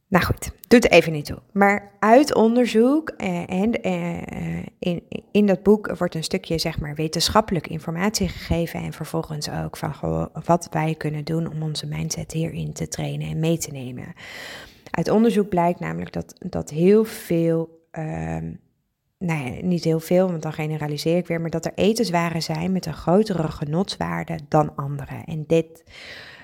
nou 0.08 0.24
goed, 0.24 0.50
doet 0.68 0.90
even 0.90 1.12
niet 1.12 1.24
toe. 1.24 1.38
Maar 1.52 1.90
uit 1.98 2.34
onderzoek 2.34 3.08
eh, 3.08 3.50
en 3.50 3.82
eh, 3.82 4.64
in, 4.78 5.02
in 5.32 5.46
dat 5.46 5.62
boek 5.62 5.96
wordt 5.98 6.14
een 6.14 6.24
stukje 6.24 6.58
zeg 6.58 6.80
maar 6.80 6.94
wetenschappelijke 6.94 7.68
informatie 7.68 8.28
gegeven 8.28 8.80
en 8.80 8.92
vervolgens 8.92 9.50
ook 9.50 9.76
van 9.76 10.28
wat 10.44 10.68
wij 10.70 10.94
kunnen 10.94 11.24
doen 11.24 11.50
om 11.50 11.62
onze 11.62 11.86
mindset 11.86 12.32
hierin 12.32 12.72
te 12.72 12.88
trainen 12.88 13.28
en 13.28 13.38
mee 13.38 13.58
te 13.58 13.70
nemen. 13.70 14.14
Uit 14.92 15.08
onderzoek 15.08 15.48
blijkt 15.48 15.80
namelijk 15.80 16.12
dat, 16.12 16.34
dat 16.38 16.70
heel 16.70 17.04
veel, 17.04 17.86
um, 17.98 18.60
nou 19.18 19.44
ja, 19.44 19.62
niet 19.62 19.84
heel 19.84 20.00
veel, 20.00 20.30
want 20.30 20.42
dan 20.42 20.52
generaliseer 20.52 21.16
ik 21.16 21.26
weer, 21.26 21.40
maar 21.40 21.50
dat 21.50 21.64
er 21.64 21.72
etenswaren 21.74 22.42
zijn 22.42 22.72
met 22.72 22.86
een 22.86 22.94
grotere 22.94 23.48
genotswaarde 23.48 24.38
dan 24.48 24.76
andere. 24.76 25.22
En 25.24 25.44
dit 25.46 25.84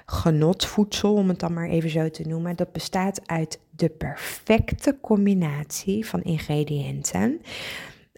genotvoedsel, 0.07 1.15
om 1.15 1.29
het 1.29 1.41
dan 1.41 1.53
maar 1.53 1.69
even 1.69 1.91
zo 1.91 2.11
te 2.11 2.23
noemen. 2.23 2.57
Dat 2.57 2.73
bestaat 2.73 3.21
uit 3.27 3.61
de 3.71 3.89
perfecte 3.89 4.97
combinatie 5.01 6.07
van 6.07 6.23
ingrediënten. 6.23 7.41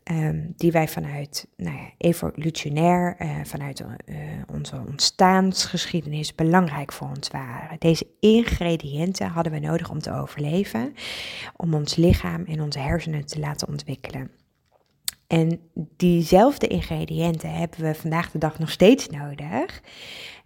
Um, 0.04 0.52
die 0.57 0.73
wij 0.73 0.88
vanuit 0.88 1.47
nou 1.57 1.76
ja, 1.76 1.90
evolutionair, 1.97 3.16
uh, 3.19 3.30
vanuit 3.45 3.80
uh, 3.80 4.16
onze 4.52 4.83
ontstaansgeschiedenis 4.88 6.35
belangrijk 6.35 6.92
voor 6.92 7.09
ons 7.09 7.28
waren. 7.28 7.78
Deze 7.78 8.07
ingrediënten 8.21 9.26
hadden 9.26 9.52
we 9.52 9.59
nodig 9.59 9.90
om 9.90 9.99
te 9.99 10.12
overleven, 10.12 10.95
om 11.57 11.75
ons 11.75 11.97
lichaam 11.97 12.45
en 12.45 12.61
onze 12.61 12.78
hersenen 12.78 13.26
te 13.26 13.38
laten 13.38 13.69
ontwikkelen. 13.69 14.30
En 15.26 15.61
diezelfde 15.97 16.66
ingrediënten 16.66 17.54
hebben 17.54 17.80
we 17.80 17.95
vandaag 17.95 18.30
de 18.30 18.38
dag 18.38 18.59
nog 18.59 18.71
steeds 18.71 19.09
nodig. 19.09 19.83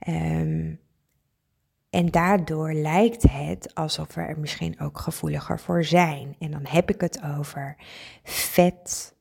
Um, 0.09 0.81
en 1.91 2.11
daardoor 2.11 2.73
lijkt 2.73 3.23
het 3.23 3.75
alsof 3.75 4.15
we 4.15 4.21
er 4.21 4.39
misschien 4.39 4.81
ook 4.81 4.99
gevoeliger 4.99 5.61
voor 5.61 5.85
zijn. 5.85 6.37
En 6.39 6.51
dan 6.51 6.67
heb 6.69 6.91
ik 6.91 7.01
het 7.01 7.23
over 7.39 7.77
vet, 8.23 9.14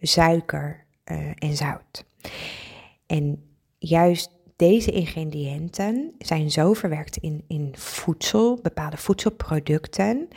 suiker 0.00 0.84
uh, 1.12 1.30
en 1.34 1.56
zout. 1.56 2.04
En 3.06 3.42
juist 3.78 4.30
deze 4.56 4.90
ingrediënten 4.90 6.14
zijn 6.18 6.50
zo 6.50 6.72
verwerkt 6.72 7.16
in, 7.16 7.44
in 7.48 7.74
voedsel, 7.76 8.58
bepaalde 8.62 8.96
voedselproducten. 8.96 10.28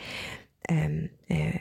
Um, 0.70 1.10
uh, 1.26 1.54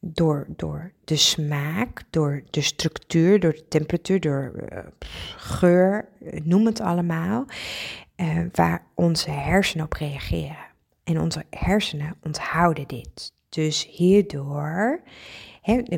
door, 0.00 0.46
door 0.56 0.92
de 1.04 1.16
smaak, 1.16 2.02
door 2.10 2.42
de 2.50 2.60
structuur, 2.60 3.40
door 3.40 3.52
de 3.52 3.68
temperatuur, 3.68 4.20
door 4.20 4.52
uh, 4.72 4.78
geur, 5.36 6.08
noem 6.42 6.66
het 6.66 6.80
allemaal 6.80 7.46
waar 8.52 8.86
onze 8.94 9.30
hersenen 9.30 9.84
op 9.84 9.92
reageren. 9.92 10.56
En 11.04 11.20
onze 11.20 11.44
hersenen 11.50 12.16
onthouden 12.22 12.88
dit. 12.88 13.32
Dus 13.48 13.88
hierdoor, 13.90 15.02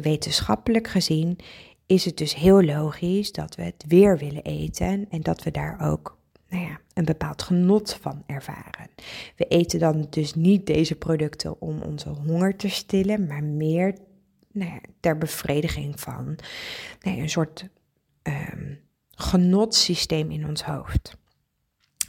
wetenschappelijk 0.00 0.88
gezien, 0.88 1.38
is 1.86 2.04
het 2.04 2.16
dus 2.16 2.34
heel 2.34 2.62
logisch 2.62 3.32
dat 3.32 3.54
we 3.54 3.62
het 3.62 3.84
weer 3.88 4.18
willen 4.18 4.42
eten 4.42 5.06
en 5.10 5.20
dat 5.20 5.42
we 5.42 5.50
daar 5.50 5.90
ook 5.90 6.18
nou 6.48 6.62
ja, 6.62 6.80
een 6.94 7.04
bepaald 7.04 7.42
genot 7.42 7.94
van 8.00 8.22
ervaren. 8.26 8.90
We 9.36 9.44
eten 9.44 9.78
dan 9.78 10.06
dus 10.10 10.34
niet 10.34 10.66
deze 10.66 10.94
producten 10.94 11.60
om 11.60 11.82
onze 11.82 12.08
honger 12.08 12.56
te 12.56 12.68
stillen, 12.68 13.26
maar 13.26 13.44
meer 13.44 13.94
nou 14.52 14.70
ja, 14.70 14.80
ter 15.00 15.18
bevrediging 15.18 16.00
van 16.00 16.38
nou 17.00 17.18
een 17.18 17.30
soort 17.30 17.68
um, 18.22 18.78
genotsysteem 19.10 20.30
in 20.30 20.46
ons 20.46 20.62
hoofd. 20.62 21.16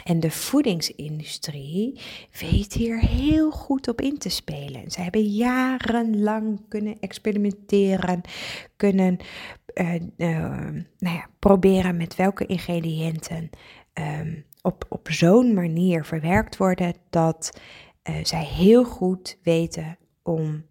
En 0.10 0.20
de 0.20 0.32
voedingsindustrie 0.32 2.00
weet 2.40 2.74
hier 2.74 3.00
heel 3.00 3.52
goed 3.52 3.88
op 3.88 4.02
in 4.02 4.18
te 4.18 4.30
spelen. 4.30 4.92
Ze 4.92 5.02
hebben 5.02 5.22
jarenlang 5.22 6.62
kunnen 6.68 6.98
experimenteren, 7.00 8.22
kunnen 8.76 9.18
uh, 9.74 9.94
nou 10.98 11.16
ja, 11.16 11.30
proberen 11.40 11.98
met 11.98 12.16
welke 12.16 12.46
ingrediënten 12.46 13.50
um, 13.94 14.46
op, 14.62 14.86
op 14.90 15.08
zo'n 15.12 15.54
manier 15.54 16.06
verwerkt 16.06 16.58
worden 16.58 16.94
dat 17.10 17.60
uh, 18.10 18.16
zij 18.24 18.44
heel 18.44 18.84
goed 18.84 19.38
weten 19.44 19.98
om 20.24 20.66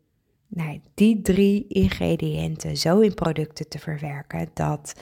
nou, 0.46 0.80
die 0.94 1.20
drie 1.20 1.66
ingrediënten 1.68 2.76
zo 2.76 3.00
in 3.00 3.14
producten 3.14 3.68
te 3.68 3.78
verwerken 3.78 4.50
dat 4.54 5.00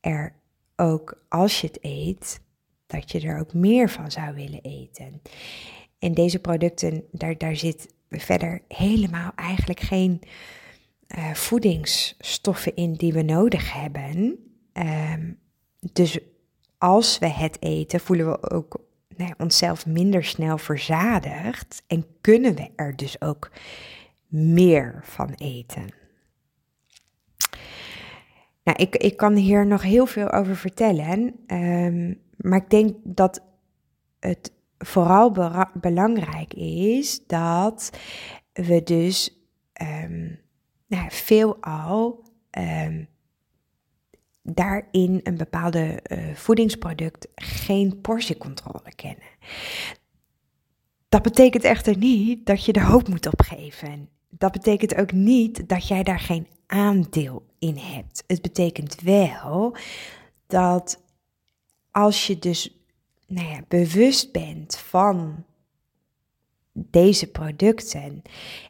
er 0.00 0.34
ook 0.76 1.24
als 1.28 1.60
je 1.60 1.66
het 1.66 1.78
eet 1.80 2.40
dat 2.92 3.12
je 3.12 3.20
er 3.20 3.38
ook 3.38 3.54
meer 3.54 3.90
van 3.90 4.10
zou 4.10 4.34
willen 4.34 4.62
eten. 4.62 5.22
En 5.98 6.14
deze 6.14 6.38
producten, 6.38 7.04
daar, 7.10 7.38
daar 7.38 7.56
zit 7.56 7.94
verder 8.10 8.62
helemaal 8.68 9.32
eigenlijk 9.34 9.80
geen 9.80 10.20
uh, 11.16 11.34
voedingsstoffen 11.34 12.76
in 12.76 12.92
die 12.92 13.12
we 13.12 13.22
nodig 13.22 13.72
hebben. 13.72 14.38
Um, 14.72 15.38
dus 15.92 16.18
als 16.78 17.18
we 17.18 17.28
het 17.28 17.56
eten, 17.62 18.00
voelen 18.00 18.30
we 18.30 18.50
ook 18.50 18.80
nou, 19.16 19.32
onszelf 19.38 19.86
minder 19.86 20.24
snel 20.24 20.58
verzadigd 20.58 21.82
en 21.86 22.06
kunnen 22.20 22.54
we 22.54 22.70
er 22.76 22.96
dus 22.96 23.20
ook 23.20 23.50
meer 24.28 25.00
van 25.02 25.34
eten. 25.36 26.01
Nou, 28.64 28.78
ik, 28.78 28.96
ik 28.96 29.16
kan 29.16 29.34
hier 29.34 29.66
nog 29.66 29.82
heel 29.82 30.06
veel 30.06 30.30
over 30.30 30.56
vertellen. 30.56 31.34
Um, 31.46 32.20
maar 32.36 32.58
ik 32.58 32.70
denk 32.70 32.96
dat 33.04 33.44
het 34.20 34.52
vooral 34.78 35.32
belangrijk 35.80 36.54
is 36.54 37.26
dat 37.26 37.90
we 38.52 38.82
dus 38.82 39.46
um, 39.82 40.40
nou, 40.86 41.06
veelal 41.08 42.24
um, 42.58 43.08
daarin 44.42 45.20
een 45.22 45.36
bepaalde 45.36 46.00
uh, 46.06 46.34
voedingsproduct 46.34 47.28
geen 47.34 48.00
portiecontrole 48.00 48.94
kennen. 48.96 49.28
Dat 51.08 51.22
betekent 51.22 51.64
echter 51.64 51.96
niet 51.96 52.46
dat 52.46 52.64
je 52.64 52.72
de 52.72 52.82
hoop 52.82 53.08
moet 53.08 53.26
opgeven. 53.26 54.08
Dat 54.38 54.52
betekent 54.52 54.94
ook 54.94 55.12
niet 55.12 55.68
dat 55.68 55.88
jij 55.88 56.02
daar 56.02 56.20
geen 56.20 56.46
aandeel 56.66 57.46
in 57.58 57.76
hebt. 57.76 58.24
Het 58.26 58.42
betekent 58.42 59.00
wel 59.00 59.76
dat 60.46 61.02
als 61.90 62.26
je 62.26 62.38
dus 62.38 62.76
nou 63.26 63.48
ja, 63.48 63.60
bewust 63.68 64.32
bent 64.32 64.76
van 64.76 65.44
deze 66.72 67.30
producten 67.30 68.22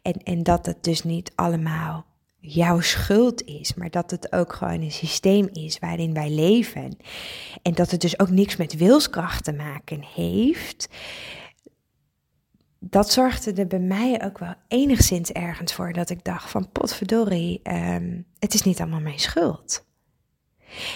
en, 0.02 0.23
en 0.23 0.42
dat 0.42 0.66
het 0.66 0.85
dus 0.85 1.02
niet 1.02 1.33
allemaal 1.35 2.04
jouw 2.38 2.81
schuld 2.81 3.45
is, 3.45 3.75
maar 3.75 3.90
dat 3.90 4.11
het 4.11 4.33
ook 4.33 4.52
gewoon 4.52 4.81
een 4.81 4.92
systeem 4.92 5.49
is 5.52 5.78
waarin 5.78 6.14
wij 6.14 6.31
leven 6.31 6.97
en 7.62 7.75
dat 7.75 7.90
het 7.90 8.00
dus 8.00 8.19
ook 8.19 8.31
niks 8.31 8.57
met 8.57 8.76
wilskracht 8.76 9.45
te 9.45 9.52
maken 9.52 10.04
heeft, 10.14 10.88
dat 12.85 13.12
zorgde 13.12 13.53
er 13.53 13.67
bij 13.67 13.79
mij 13.79 14.25
ook 14.25 14.39
wel 14.39 14.55
enigszins 14.69 15.33
ergens 15.33 15.75
voor 15.75 15.93
dat 15.93 16.11
ik 16.11 16.25
dacht 16.25 16.51
van 16.51 16.73
potverdorie, 16.73 17.61
um, 17.62 18.27
het 18.39 18.55
is 18.55 18.62
niet 18.62 18.81
allemaal 18.81 19.01
mijn 19.01 19.19
schuld. 19.19 19.87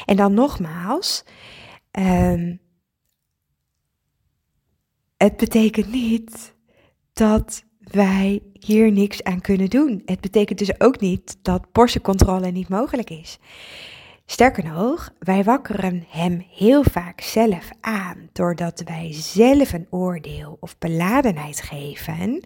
En 0.07 0.17
dan 0.17 0.35
nogmaals, 0.35 1.25
Um, 1.99 2.61
het 5.17 5.37
betekent 5.37 5.91
niet 5.91 6.55
dat 7.13 7.65
wij 7.79 8.43
hier 8.53 8.93
niks 8.93 9.23
aan 9.23 9.41
kunnen 9.41 9.71
doen. 9.71 10.03
Het 10.05 10.21
betekent 10.21 10.59
dus 10.59 10.81
ook 10.81 11.01
niet 11.01 11.39
dat 11.43 11.73
portiecontrole 11.73 12.51
niet 12.51 12.69
mogelijk 12.69 13.11
is. 13.11 13.39
Sterker 14.29 14.65
nog, 14.65 15.13
wij 15.19 15.45
wakkeren 15.45 16.07
hem 16.09 16.47
heel 16.51 16.83
vaak 16.83 17.21
zelf 17.21 17.71
aan 17.81 18.29
doordat 18.33 18.83
wij 18.85 19.13
zelf 19.13 19.73
een 19.73 19.87
oordeel 19.91 20.57
of 20.61 20.79
beladenheid 20.79 21.63
geven 21.63 22.45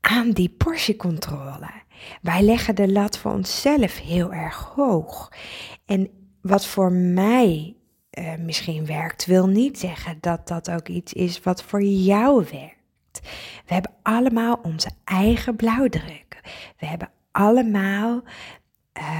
aan 0.00 0.30
die 0.30 0.48
portiecontrole. 0.48 1.70
Wij 2.22 2.42
leggen 2.42 2.74
de 2.74 2.92
lat 2.92 3.18
voor 3.18 3.32
onszelf 3.32 3.98
heel 3.98 4.32
erg 4.32 4.72
hoog. 4.74 5.32
En 5.86 6.10
wat 6.42 6.66
voor 6.66 6.92
mij 6.92 7.76
uh, 8.18 8.34
misschien 8.38 8.86
werkt, 8.86 9.26
wil 9.26 9.46
niet 9.46 9.78
zeggen 9.78 10.18
dat 10.20 10.48
dat 10.48 10.70
ook 10.70 10.88
iets 10.88 11.12
is 11.12 11.40
wat 11.40 11.62
voor 11.62 11.82
jou 11.82 12.44
werkt. 12.50 13.20
We 13.66 13.74
hebben 13.74 13.92
allemaal 14.02 14.60
onze 14.62 14.90
eigen 15.04 15.56
blauwdruk. 15.56 16.40
We 16.78 16.86
hebben 16.86 17.10
allemaal 17.32 18.22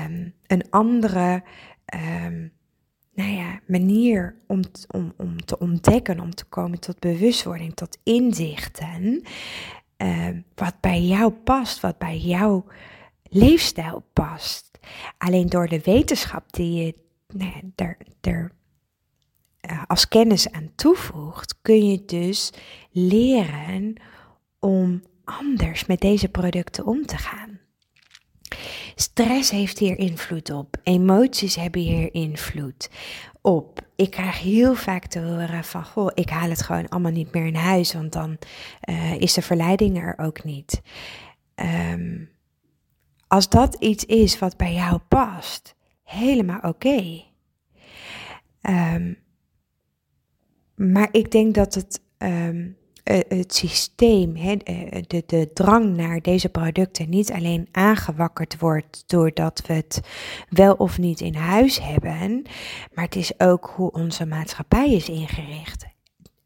um, 0.06 0.34
een 0.46 0.70
andere 0.70 1.42
um, 1.94 2.52
nou 3.14 3.30
ja, 3.30 3.60
manier 3.66 4.36
om, 4.46 4.60
om, 4.88 5.12
om 5.16 5.44
te 5.44 5.58
ontdekken, 5.58 6.20
om 6.20 6.34
te 6.34 6.44
komen 6.44 6.80
tot 6.80 6.98
bewustwording, 6.98 7.74
tot 7.74 7.98
inzichten. 8.02 9.22
Uh, 9.98 10.28
wat 10.54 10.80
bij 10.80 11.02
jou 11.02 11.32
past, 11.32 11.80
wat 11.80 11.98
bij 11.98 12.18
jouw 12.18 12.64
leefstijl 13.22 14.04
past. 14.12 14.78
Alleen 15.18 15.48
door 15.48 15.68
de 15.68 15.80
wetenschap 15.80 16.52
die 16.52 16.84
je 16.84 16.94
nou 17.26 17.52
ja, 17.76 17.96
er, 18.20 18.52
uh, 19.70 19.82
als 19.86 20.08
kennis 20.08 20.50
aan 20.50 20.70
toevoegt, 20.74 21.54
kun 21.62 21.90
je 21.90 22.04
dus 22.04 22.52
leren 22.90 23.94
om 24.58 25.02
anders 25.24 25.86
met 25.86 26.00
deze 26.00 26.28
producten 26.28 26.86
om 26.86 27.06
te 27.06 27.16
gaan. 27.16 27.53
Stress 28.94 29.50
heeft 29.50 29.78
hier 29.78 29.98
invloed 29.98 30.50
op. 30.50 30.76
Emoties 30.82 31.56
hebben 31.56 31.80
hier 31.80 32.14
invloed 32.14 32.90
op. 33.40 33.80
Ik 33.96 34.10
krijg 34.10 34.40
heel 34.40 34.74
vaak 34.74 35.06
te 35.06 35.20
horen 35.20 35.64
van, 35.64 35.84
goh, 35.84 36.10
ik 36.14 36.30
haal 36.30 36.48
het 36.48 36.62
gewoon 36.62 36.88
allemaal 36.88 37.12
niet 37.12 37.32
meer 37.32 37.46
in 37.46 37.54
huis, 37.54 37.92
want 37.92 38.12
dan 38.12 38.38
uh, 38.88 39.20
is 39.20 39.32
de 39.32 39.42
verleiding 39.42 39.98
er 39.98 40.18
ook 40.18 40.44
niet. 40.44 40.82
Um, 41.54 42.30
als 43.26 43.48
dat 43.48 43.74
iets 43.74 44.04
is 44.04 44.38
wat 44.38 44.56
bij 44.56 44.74
jou 44.74 44.98
past, 44.98 45.74
helemaal 46.02 46.60
oké. 46.60 47.22
Um, 48.62 49.18
maar 50.74 51.08
ik 51.10 51.30
denk 51.30 51.54
dat 51.54 51.74
het 51.74 52.00
um, 52.18 52.76
eh, 53.04 53.18
het 53.28 53.54
systeem, 53.54 54.34
de, 55.06 55.22
de 55.26 55.50
drang 55.54 55.96
naar 55.96 56.20
deze 56.20 56.48
producten 56.48 57.08
niet 57.08 57.32
alleen 57.32 57.68
aangewakkerd 57.72 58.58
wordt 58.58 59.04
doordat 59.06 59.62
we 59.66 59.72
het 59.72 60.00
wel 60.48 60.74
of 60.74 60.98
niet 60.98 61.20
in 61.20 61.34
huis 61.34 61.80
hebben, 61.82 62.42
maar 62.94 63.04
het 63.04 63.16
is 63.16 63.40
ook 63.40 63.72
hoe 63.76 63.92
onze 63.92 64.26
maatschappij 64.26 64.92
is 64.92 65.08
ingericht. 65.08 65.84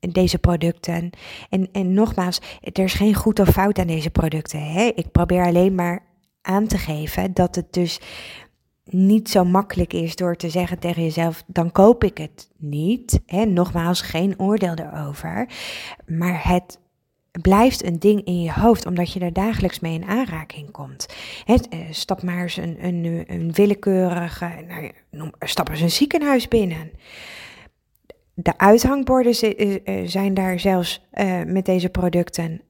Deze 0.00 0.38
producten. 0.38 1.10
En, 1.50 1.68
en 1.72 1.92
nogmaals, 1.92 2.40
er 2.60 2.84
is 2.84 2.94
geen 2.94 3.14
goed 3.14 3.40
of 3.40 3.48
fout 3.48 3.78
aan 3.78 3.86
deze 3.86 4.10
producten. 4.10 4.96
Ik 4.96 5.12
probeer 5.12 5.44
alleen 5.44 5.74
maar 5.74 6.06
aan 6.42 6.66
te 6.66 6.78
geven 6.78 7.34
dat 7.34 7.54
het 7.54 7.72
dus 7.72 8.00
niet 8.90 9.28
zo 9.28 9.44
makkelijk 9.44 9.92
is 9.92 10.16
door 10.16 10.36
te 10.36 10.50
zeggen 10.50 10.78
tegen 10.78 11.02
jezelf: 11.02 11.44
dan 11.46 11.72
koop 11.72 12.04
ik 12.04 12.18
het 12.18 12.50
niet. 12.56 13.20
Hè, 13.26 13.44
nogmaals, 13.44 14.00
geen 14.00 14.38
oordeel 14.38 14.74
erover. 14.74 15.48
Maar 16.06 16.48
het 16.48 16.78
blijft 17.42 17.84
een 17.84 17.98
ding 17.98 18.24
in 18.24 18.42
je 18.42 18.52
hoofd, 18.52 18.86
omdat 18.86 19.12
je 19.12 19.20
er 19.20 19.32
dagelijks 19.32 19.80
mee 19.80 19.94
in 19.94 20.04
aanraking 20.04 20.70
komt. 20.70 21.06
Het, 21.44 21.68
eh, 21.68 21.78
stap 21.90 22.22
maar 22.22 22.42
eens 22.42 22.56
een, 22.56 22.76
een, 22.80 23.24
een 23.26 23.52
willekeurige, 23.52 24.50
nou, 25.10 25.30
stap 25.40 25.68
eens 25.68 25.80
een 25.80 25.90
ziekenhuis 25.90 26.48
binnen. 26.48 26.90
De 28.34 28.58
uithangborden 28.58 29.32
eh, 29.32 29.74
eh, 29.84 30.06
zijn 30.06 30.34
daar 30.34 30.60
zelfs 30.60 31.06
met 31.46 31.64
deze 31.64 31.88
producten 31.88 32.60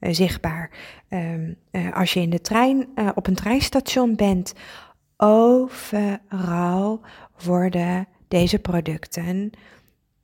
zichtbaar. 0.00 0.70
Um, 1.08 1.56
als 1.92 2.12
je 2.12 2.20
in 2.20 2.30
de 2.30 2.40
trein, 2.40 2.88
op 3.14 3.26
een 3.26 3.34
treinstation 3.34 4.16
bent 4.16 4.54
Overal 5.20 7.00
worden 7.44 8.08
deze 8.28 8.58
producten 8.58 9.50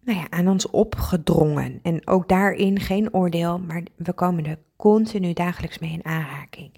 nou 0.05 0.19
ja, 0.19 0.31
aan 0.31 0.49
ons 0.49 0.71
opgedrongen. 0.71 1.81
En 1.83 2.07
ook 2.07 2.29
daarin 2.29 2.81
geen 2.81 3.15
oordeel, 3.15 3.59
maar 3.59 3.83
we 3.97 4.13
komen 4.13 4.47
er 4.47 4.59
continu 4.77 5.33
dagelijks 5.33 5.79
mee 5.79 5.93
in 5.93 6.05
aanraking. 6.05 6.75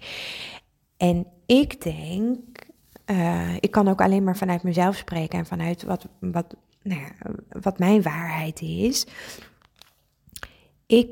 En 0.97 1.27
ik 1.45 1.81
denk, 1.81 2.37
uh, 3.05 3.55
ik 3.59 3.71
kan 3.71 3.87
ook 3.87 4.01
alleen 4.01 4.23
maar 4.23 4.37
vanuit 4.37 4.63
mezelf 4.63 4.95
spreken 4.95 5.39
en 5.39 5.45
vanuit 5.45 5.83
wat, 5.83 6.07
wat, 6.19 6.55
nou 6.81 7.01
ja, 7.01 7.11
wat 7.61 7.79
mijn 7.79 8.01
waarheid 8.01 8.61
is. 8.61 9.07
Ik, 10.85 11.09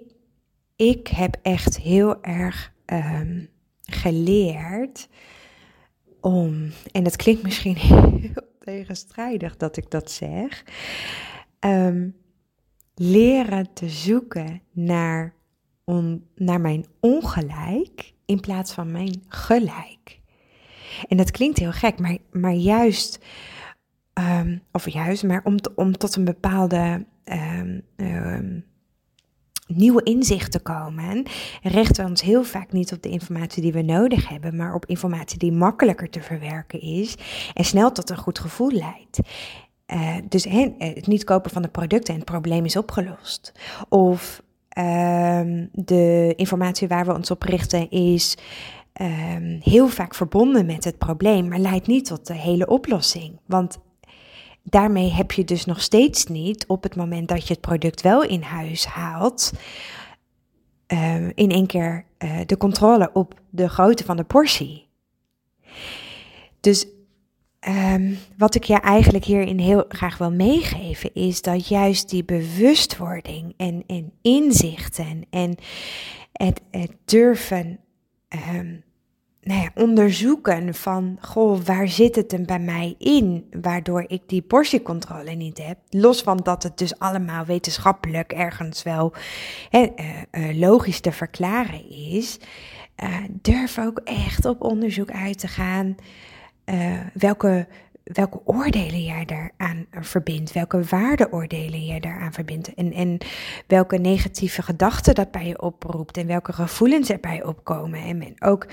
ik 0.76 1.08
heb 1.08 1.38
echt 1.42 1.78
heel 1.78 2.24
erg 2.24 2.72
um, 2.86 3.50
geleerd 3.84 5.08
om, 6.26 6.72
en 6.92 7.04
het 7.04 7.16
klinkt 7.16 7.44
misschien 7.44 7.76
heel 8.22 8.48
tegenstrijdig 8.60 9.58
dat 9.58 9.78
ik 9.78 9.92
dat 9.92 10.12
zeg, 10.12 10.64
um, 11.60 12.16
leren 12.96 13.74
te 13.74 13.90
zoeken 13.90 14.62
naar, 14.72 15.34
naar 16.36 16.62
mijn 16.62 16.86
ongelijk 17.00 18.14
in 18.26 18.40
plaats 18.40 18.74
van 18.74 18.92
mijn 18.92 19.24
gelijk. 19.28 20.20
En 21.08 21.18
dat 21.18 21.32
klinkt 21.32 21.60
heel 21.60 21.72
gek, 21.72 22.00
maar, 22.00 22.18
maar 22.32 22.54
juist, 22.54 23.26
um, 24.14 24.62
of 24.72 24.90
juist, 24.90 25.24
maar 25.24 25.42
om, 25.44 25.56
om 25.76 25.98
tot 25.98 26.16
een 26.16 26.26
bepaalde 26.26 27.06
um, 27.96 28.66
nieuwe 29.68 30.04
inzichten 30.04 30.62
komen, 30.62 31.24
richten 31.62 32.04
we 32.04 32.10
ons 32.10 32.22
heel 32.22 32.44
vaak 32.44 32.72
niet 32.72 32.94
op 32.94 33.02
de 33.02 33.10
informatie 33.10 33.62
die 33.62 33.74
we 33.74 33.82
nodig 33.82 34.30
hebben, 34.30 34.56
maar 34.56 34.74
op 34.74 34.86
informatie 34.86 35.38
die 35.38 35.52
makkelijker 35.52 36.10
te 36.10 36.22
verwerken 36.22 36.82
is 36.82 37.16
en 37.54 37.66
snel 37.66 37.92
tot 37.92 38.10
een 38.10 38.18
goed 38.18 38.40
gevoel 38.40 38.72
leidt. 38.72 39.20
Uh, 39.94 40.16
dus 40.30 40.44
he, 40.44 40.74
het 40.78 41.08
niet 41.08 41.24
kopen 41.24 41.52
van 41.52 41.62
de 41.62 41.68
producten 41.68 42.14
en 42.14 42.20
het 42.20 42.30
probleem 42.30 42.66
is 42.66 42.78
opgelost. 42.78 43.52
Of 43.90 44.42
um, 44.78 45.70
de 45.72 46.34
informatie 46.36 46.88
waar 46.88 47.06
we 47.06 47.14
ons 47.14 47.32
op 47.32 47.44
richten 47.44 47.90
is 47.90 48.38
um, 49.02 49.60
heel 49.62 49.88
vaak 49.88 50.16
verbonden 50.16 50.66
met 50.66 50.84
het 50.84 50.98
probleem, 50.98 51.48
maar 51.48 51.60
leidt 51.60 51.88
niet 51.88 52.06
tot 52.06 52.28
de 52.28 52.34
hele 52.34 52.68
oplossing. 52.68 53.40
Want 53.46 53.78
daarmee 54.70 55.12
heb 55.12 55.32
je 55.32 55.44
dus 55.44 55.66
nog 55.66 55.82
steeds 55.82 56.26
niet 56.26 56.66
op 56.68 56.84
het 56.84 56.96
moment 56.96 57.28
dat 57.28 57.48
je 57.48 57.54
het 57.54 57.62
product 57.62 58.02
wel 58.02 58.24
in 58.24 58.42
huis 58.42 58.86
haalt, 58.86 59.52
uh, 60.88 61.28
in 61.28 61.52
één 61.52 61.68
keer 61.68 62.06
uh, 62.20 62.40
de 62.46 62.58
controle 62.58 63.10
op 63.14 63.40
de 63.50 63.70
grootte 63.70 64.04
van 64.04 64.18
de 64.18 64.24
portie. 64.24 64.88
Dus 66.60 66.88
um, 67.68 68.18
wat 68.38 68.56
ik 68.56 68.64
je 68.64 68.80
eigenlijk 68.80 69.26
hierin 69.26 69.60
heel 69.60 69.86
graag 69.88 70.18
wil 70.18 70.32
meegeven, 70.32 71.14
is 71.14 71.42
dat 71.42 71.68
juist 71.68 72.10
die 72.10 72.24
bewustwording 72.24 73.54
en, 73.58 73.84
en 73.88 74.12
inzichten 74.22 75.26
en 75.30 75.56
het, 76.32 76.62
het 76.72 76.92
durven 77.06 77.80
um, 78.56 78.84
nou 79.46 79.62
ja, 79.62 79.70
onderzoeken 79.76 80.74
van, 80.74 81.18
goh, 81.22 81.60
waar 81.64 81.88
zit 81.88 82.16
het 82.16 82.32
hem 82.32 82.46
bij 82.46 82.60
mij 82.60 82.96
in, 82.98 83.50
waardoor 83.62 84.06
ik 84.08 84.22
die 84.26 84.42
portiecontrole 84.42 85.32
niet 85.32 85.58
heb. 85.58 85.78
Los 85.90 86.22
van 86.22 86.38
dat 86.38 86.64
het 86.64 86.78
dus 86.78 87.00
allemaal 87.00 87.46
wetenschappelijk 87.46 88.34
ergens 88.34 88.84
wel 88.84 89.14
hè, 89.70 89.88
uh, 89.96 90.50
uh, 90.50 90.60
logisch 90.60 91.00
te 91.00 91.12
verklaren 91.12 91.90
is. 91.90 92.40
Uh, 93.04 93.16
durf 93.42 93.80
ook 93.80 94.02
echt 94.04 94.46
op 94.46 94.62
onderzoek 94.62 95.12
uit 95.12 95.40
te 95.40 95.48
gaan. 95.48 95.96
welke, 97.14 97.68
welke 98.04 98.42
oordelen 98.46 99.04
jij 99.04 99.26
daaraan 99.26 99.86
verbindt, 99.92 100.52
welke 100.52 100.84
waardeoordelen 100.84 101.86
jij 101.86 102.00
daaraan 102.00 102.34
verbindt 102.34 102.74
en, 102.74 102.94
en 102.94 103.18
welke 103.68 103.98
negatieve 103.98 104.62
gedachten 104.62 105.16
dat 105.16 105.32
bij 105.32 105.48
je 105.48 105.62
oproept 105.62 106.18
en 106.18 106.28
welke 106.28 106.54
gevoelens 106.54 107.10
erbij 107.10 107.44
opkomen. 107.44 108.00
En, 108.00 108.22
en 108.22 108.36
ook 108.40 108.68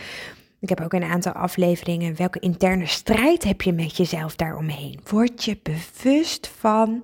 ik 0.63 0.69
heb 0.69 0.81
ook 0.81 0.93
een 0.93 1.03
aantal 1.03 1.33
afleveringen. 1.33 2.17
Welke 2.17 2.39
interne 2.39 2.87
strijd 2.87 3.45
heb 3.45 3.63
je 3.63 3.73
met 3.73 3.97
jezelf 3.97 4.37
daaromheen? 4.37 5.01
Word 5.11 5.45
je 5.45 5.59
bewust 5.63 6.47
van 6.47 7.03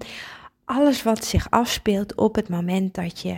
alles 0.64 1.02
wat 1.02 1.24
zich 1.24 1.50
afspeelt 1.50 2.14
op 2.14 2.34
het 2.34 2.48
moment 2.48 2.94
dat 2.94 3.20
je 3.20 3.34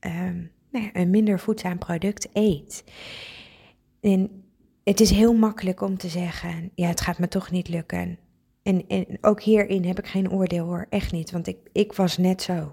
um, 0.00 0.50
nou 0.70 0.84
ja, 0.84 0.90
een 0.92 1.10
minder 1.10 1.40
voedzaam 1.40 1.78
product 1.78 2.28
eet? 2.32 2.84
En 4.00 4.44
het 4.84 5.00
is 5.00 5.10
heel 5.10 5.34
makkelijk 5.34 5.80
om 5.80 5.96
te 5.98 6.08
zeggen: 6.08 6.70
ja, 6.74 6.88
het 6.88 7.00
gaat 7.00 7.18
me 7.18 7.28
toch 7.28 7.50
niet 7.50 7.68
lukken. 7.68 8.18
En, 8.62 8.88
en 8.88 9.06
ook 9.20 9.42
hierin 9.42 9.84
heb 9.84 9.98
ik 9.98 10.06
geen 10.06 10.30
oordeel 10.30 10.64
hoor, 10.64 10.86
echt 10.88 11.12
niet, 11.12 11.30
want 11.30 11.46
ik, 11.46 11.56
ik 11.72 11.92
was 11.92 12.18
net 12.18 12.42
zo. 12.42 12.72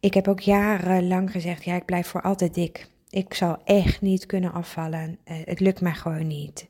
Ik 0.00 0.14
heb 0.14 0.28
ook 0.28 0.40
jarenlang 0.40 1.30
gezegd: 1.30 1.64
ja, 1.64 1.74
ik 1.74 1.84
blijf 1.84 2.06
voor 2.06 2.22
altijd 2.22 2.54
dik. 2.54 2.88
Ik 3.10 3.34
zal 3.34 3.56
echt 3.64 4.00
niet 4.00 4.26
kunnen 4.26 4.52
afvallen. 4.52 5.18
Uh, 5.24 5.36
het 5.44 5.60
lukt 5.60 5.80
mij 5.80 5.94
gewoon 5.94 6.26
niet. 6.26 6.68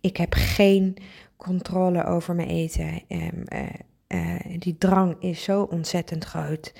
Ik 0.00 0.16
heb 0.16 0.34
geen 0.34 0.96
controle 1.36 2.04
over 2.04 2.34
mijn 2.34 2.48
eten. 2.48 3.02
Um, 3.08 3.44
die 4.58 4.78
drang 4.78 5.16
is 5.20 5.42
zo 5.42 5.62
ontzettend 5.62 6.24
groot. 6.24 6.72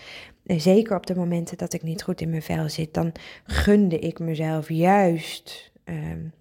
Zeker 0.45 0.97
op 0.97 1.07
de 1.07 1.14
momenten 1.14 1.59
dat 1.59 1.73
ik 1.73 1.83
niet 1.83 2.03
goed 2.03 2.21
in 2.21 2.31
mijn 2.31 2.42
vel 2.42 2.69
zit, 2.69 2.95
dan 2.95 3.12
gunde 3.45 3.99
ik 3.99 4.19
mezelf 4.19 4.69
juist 4.69 5.73
um, 5.85 6.33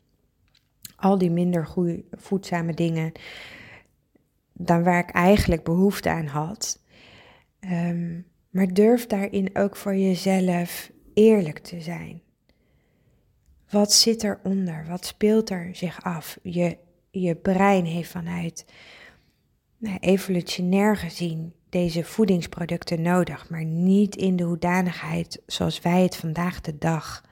al 0.95 1.17
die 1.17 1.31
minder 1.31 1.65
goede, 1.65 2.03
voedzame 2.11 2.73
dingen 2.73 3.11
dan 4.53 4.83
waar 4.83 4.99
ik 4.99 5.09
eigenlijk 5.09 5.63
behoefte 5.63 6.09
aan 6.09 6.27
had. 6.27 6.83
Um, 7.59 8.25
maar 8.49 8.73
durf 8.73 9.07
daarin 9.07 9.49
ook 9.53 9.75
voor 9.75 9.95
jezelf 9.95 10.91
eerlijk 11.13 11.59
te 11.59 11.81
zijn. 11.81 12.21
Wat 13.69 13.93
zit 13.93 14.23
eronder? 14.23 14.85
Wat 14.87 15.05
speelt 15.05 15.49
er 15.49 15.69
zich 15.75 16.03
af? 16.03 16.37
Je, 16.43 16.77
je 17.11 17.35
brein 17.35 17.85
heeft 17.85 18.11
vanuit 18.11 18.65
nou, 19.77 19.97
evolutionair 19.99 20.97
gezien 20.97 21.53
deze 21.69 22.03
voedingsproducten 22.03 23.01
nodig, 23.01 23.49
maar 23.49 23.65
niet 23.65 24.15
in 24.15 24.35
de 24.35 24.43
hoedanigheid 24.43 25.41
zoals 25.45 25.81
wij 25.81 26.01
het 26.01 26.15
vandaag 26.15 26.61
de 26.61 26.77
dag 26.77 27.23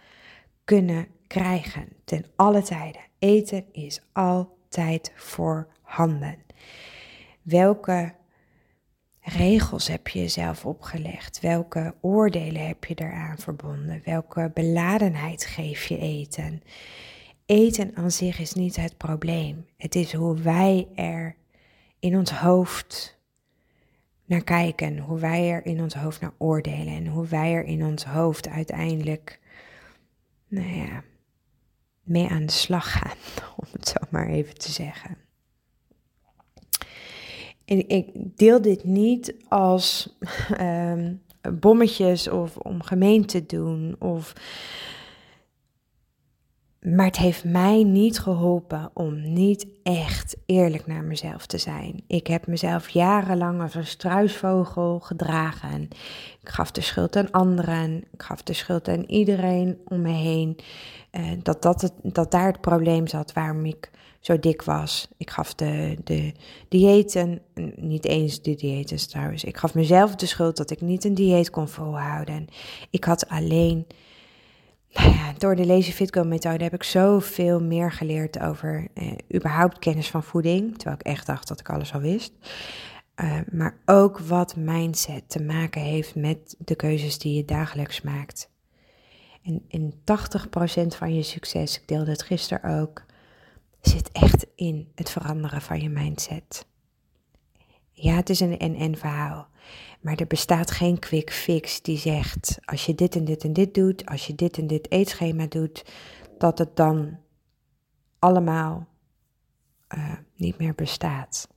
kunnen 0.64 1.08
krijgen. 1.28 1.88
Ten 2.04 2.26
alle 2.36 2.62
tijden. 2.62 3.02
Eten 3.20 3.66
is 3.72 4.02
altijd 4.12 5.12
voorhanden. 5.16 6.36
Welke 7.42 8.14
regels 9.24 9.88
heb 9.88 10.08
je 10.08 10.20
jezelf 10.20 10.66
opgelegd? 10.66 11.40
Welke 11.40 11.96
oordelen 12.02 12.68
heb 12.68 12.86
je 12.86 12.96
eraan 12.96 13.38
verbonden? 13.38 14.02
Welke 14.06 14.52
beladenheid 14.54 15.46
geef 15.46 15.86
je 15.86 15.98
eten? 15.98 16.64
Eten 17.46 17.96
aan 17.96 18.12
zich 18.12 18.40
is 18.40 18.54
niet 18.54 18.76
het 18.76 18.98
probleem. 18.98 19.66
Het 19.78 19.96
is 19.96 20.14
hoe 20.14 20.38
wij 20.38 20.88
er 20.96 21.36
in 22.00 22.18
ons 22.18 22.32
hoofd 22.32 23.20
naar 24.26 24.44
kijken, 24.44 24.98
hoe 24.98 25.20
wij 25.20 25.52
er 25.52 25.66
in 25.66 25.82
ons 25.82 25.94
hoofd 25.94 26.22
naar 26.22 26.34
oordelen 26.38 26.94
en 26.94 27.08
hoe 27.08 27.28
wij 27.28 27.54
er 27.54 27.64
in 27.64 27.86
ons 27.86 28.06
hoofd 28.06 28.48
uiteindelijk, 28.48 29.40
nou 30.48 30.76
ja, 30.76 31.04
mee 32.04 32.28
aan 32.28 32.46
de 32.46 32.52
slag 32.52 32.92
gaan, 32.92 33.18
om 33.58 33.68
het 33.72 33.88
zo 33.88 33.98
maar 34.10 34.28
even 34.28 34.58
te 34.58 34.72
zeggen. 34.72 35.23
Ik 37.66 38.12
deel 38.14 38.62
dit 38.62 38.84
niet 38.84 39.36
als 39.48 40.18
um, 40.60 41.22
bommetjes 41.60 42.30
of 42.30 42.58
om 42.58 42.84
gemeen 42.84 43.26
te 43.26 43.46
doen. 43.46 43.96
Of... 44.00 44.34
Maar 46.82 47.06
het 47.06 47.18
heeft 47.18 47.44
mij 47.44 47.84
niet 47.84 48.20
geholpen 48.20 48.90
om 48.94 49.34
niet 49.34 49.68
echt 49.84 50.38
eerlijk 50.46 50.88
naar 50.88 51.04
mezelf 51.04 51.46
te 51.46 51.58
zijn. 51.58 52.04
Ik 52.08 52.28
heb 52.28 52.48
mezelf 52.48 52.90
jarenlang 52.90 53.62
als 53.62 53.76
een 53.76 53.86
struisvogel 53.86 55.00
gedragen. 55.00 55.82
Ik 56.42 56.50
gaf 56.50 56.72
de 56.72 56.82
schuld 56.82 57.16
aan 57.16 57.32
anderen. 57.32 57.98
Ik 58.12 58.22
gaf 58.22 58.44
de 58.44 58.54
schuld 58.54 58.88
aan 58.88 59.04
iedereen 59.04 59.78
om 59.88 60.02
me 60.02 60.12
heen. 60.12 60.58
Uh, 61.12 61.32
dat, 61.42 61.62
dat, 61.62 61.82
het, 61.82 61.94
dat 62.02 62.32
daar 62.32 62.48
het 62.48 62.62
probleem 62.62 63.08
zat 63.08 63.34
waarom 63.34 63.66
ik 63.66 63.92
zo 64.24 64.40
dik 64.40 64.62
was. 64.62 65.08
Ik 65.18 65.30
gaf 65.30 65.54
de, 65.54 65.98
de 66.04 66.32
diëten, 66.70 67.42
niet 67.76 68.06
eens 68.06 68.42
de 68.42 68.56
diëten 68.56 69.08
trouwens, 69.08 69.44
ik 69.44 69.58
gaf 69.58 69.74
mezelf 69.74 70.16
de 70.16 70.26
schuld 70.26 70.58
dat 70.58 70.72
ik 70.72 70.82
niet 70.82 71.04
een 71.04 71.14
dieet 71.14 71.50
kon 71.50 71.68
volhouden. 71.68 72.48
Ik 72.90 73.04
had 73.04 73.30
alleen, 73.30 73.88
nou 74.94 75.10
ja, 75.10 75.34
door 75.38 75.56
de 75.56 75.66
Lazy 75.66 75.92
Fit 75.92 76.16
Go 76.16 76.24
methode 76.24 76.64
heb 76.64 76.74
ik 76.74 76.84
zoveel 76.84 77.62
meer 77.62 77.92
geleerd 77.92 78.40
over 78.40 78.88
eh, 78.94 79.12
überhaupt 79.36 79.80
kennis 79.80 80.10
van 80.10 80.24
voeding, 80.24 80.76
terwijl 80.76 80.96
ik 81.00 81.06
echt 81.06 81.26
dacht 81.26 81.48
dat 81.48 81.60
ik 81.60 81.70
alles 81.70 81.94
al 81.94 82.00
wist. 82.00 82.34
Uh, 83.16 83.40
maar 83.52 83.78
ook 83.86 84.20
wat 84.20 84.56
mindset 84.56 85.30
te 85.30 85.44
maken 85.44 85.82
heeft 85.82 86.16
met 86.16 86.56
de 86.58 86.76
keuzes 86.76 87.18
die 87.18 87.36
je 87.36 87.46
dagelijks 87.46 88.02
maakt. 88.02 88.50
En 89.44 89.66
in 89.68 89.94
80% 89.94 89.96
van 90.88 91.16
je 91.16 91.24
succes, 91.24 91.80
ik 91.80 91.88
deelde 91.88 92.12
het 92.12 92.24
gisteren 92.24 92.80
ook, 92.80 93.06
zit 93.88 94.12
echt 94.12 94.46
in 94.56 94.92
het 94.96 95.10
veranderen 95.10 95.62
van 95.62 95.82
je 95.82 95.90
mindset. 95.90 96.66
Ja, 97.92 98.16
het 98.16 98.30
is 98.30 98.40
een 98.40 98.60
en-en 98.60 98.98
verhaal. 98.98 99.48
Maar 100.02 100.16
er 100.16 100.28
bestaat 100.28 100.72
geen 100.72 101.00
quick 101.00 101.32
fix 101.32 101.82
die 101.82 101.98
zegt: 101.98 102.60
als 102.66 102.86
je 102.86 102.96
dit 102.96 103.16
en 103.16 103.26
dit 103.26 103.44
en 103.44 103.54
dit 103.54 103.74
doet, 103.74 104.06
als 104.06 104.28
je 104.28 104.36
dit 104.36 104.58
en 104.58 104.68
dit 104.68 104.92
eetschema 104.92 105.46
doet, 105.46 105.86
dat 106.38 106.58
het 106.58 106.76
dan 106.76 107.18
allemaal 108.20 108.88
uh, 109.98 110.14
niet 110.36 110.58
meer 110.58 110.76
bestaat. 110.76 111.48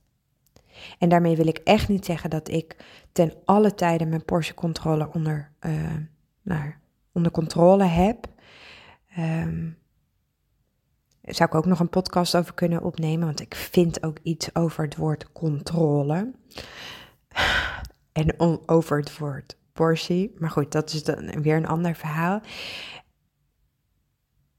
En 0.99 1.09
daarmee 1.09 1.35
wil 1.35 1.47
ik 1.47 1.57
echt 1.57 1.89
niet 1.89 2.05
zeggen 2.05 2.29
dat 2.29 2.49
ik 2.49 2.85
ten 3.11 3.33
alle 3.45 3.73
tijden 3.75 4.09
mijn 4.09 4.25
portiecontrole 4.25 5.09
onder, 5.13 5.51
nou, 6.41 6.73
onder 7.11 7.31
controle 7.31 7.83
heb. 7.83 8.27
Um, 9.17 9.77
zou 11.27 11.49
ik 11.49 11.55
ook 11.55 11.65
nog 11.65 11.79
een 11.79 11.89
podcast 11.89 12.35
over 12.35 12.53
kunnen 12.53 12.83
opnemen, 12.83 13.25
want 13.25 13.39
ik 13.39 13.55
vind 13.55 14.03
ook 14.03 14.17
iets 14.23 14.55
over 14.55 14.83
het 14.83 14.95
woord 14.95 15.31
controle. 15.31 16.31
En 18.11 18.39
over 18.65 18.97
het 18.97 19.17
woord 19.17 19.57
portie. 19.73 20.35
Maar 20.37 20.49
goed, 20.49 20.71
dat 20.71 20.93
is 20.93 21.03
dan 21.03 21.41
weer 21.41 21.55
een 21.55 21.67
ander 21.67 21.95
verhaal. 21.95 22.41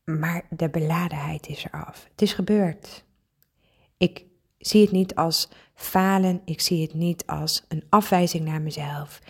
Maar 0.04 0.46
de 0.50 0.70
beladenheid 0.70 1.48
is 1.48 1.64
eraf. 1.64 2.07
Het 2.11 2.22
is 2.22 2.33
gebeurd. 2.33 3.04
Ik 3.96 4.24
zie 4.59 4.83
het 4.83 4.92
niet 4.92 5.14
als 5.14 5.48
falen. 5.74 6.40
Ik 6.44 6.61
zie 6.61 6.83
het 6.83 6.94
niet 6.94 7.26
als 7.26 7.64
een 7.68 7.85
afwijzing 7.88 8.44
naar 8.44 8.62
mezelf. 8.62 9.20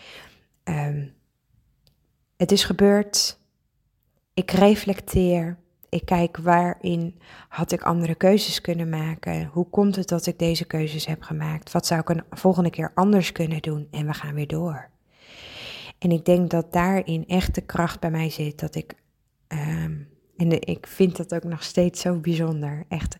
Um, 0.64 1.14
het 2.36 2.52
is 2.52 2.64
gebeurd. 2.64 3.38
Ik 4.34 4.50
reflecteer. 4.50 5.58
Ik 5.88 6.04
kijk 6.04 6.36
waarin 6.36 7.18
had 7.48 7.72
ik 7.72 7.82
andere 7.82 8.14
keuzes 8.14 8.60
kunnen 8.60 8.88
maken. 8.88 9.46
Hoe 9.46 9.68
komt 9.70 9.96
het 9.96 10.08
dat 10.08 10.26
ik 10.26 10.38
deze 10.38 10.64
keuzes 10.64 11.06
heb 11.06 11.22
gemaakt? 11.22 11.72
Wat 11.72 11.86
zou 11.86 12.00
ik 12.00 12.08
een 12.08 12.24
volgende 12.30 12.70
keer 12.70 12.90
anders 12.94 13.32
kunnen 13.32 13.62
doen? 13.62 13.88
En 13.90 14.06
we 14.06 14.14
gaan 14.14 14.34
weer 14.34 14.46
door. 14.46 14.90
En 15.98 16.10
ik 16.10 16.24
denk 16.24 16.50
dat 16.50 16.72
daarin 16.72 17.26
echt 17.26 17.54
de 17.54 17.60
kracht 17.60 18.00
bij 18.00 18.10
mij 18.10 18.30
zit. 18.30 18.60
Dat 18.60 18.74
ik. 18.74 18.94
Um, 19.48 20.08
en 20.36 20.60
ik 20.60 20.86
vind 20.86 21.16
dat 21.16 21.34
ook 21.34 21.44
nog 21.44 21.62
steeds 21.62 22.00
zo 22.00 22.18
bijzonder. 22.18 22.84
Echt. 22.88 23.16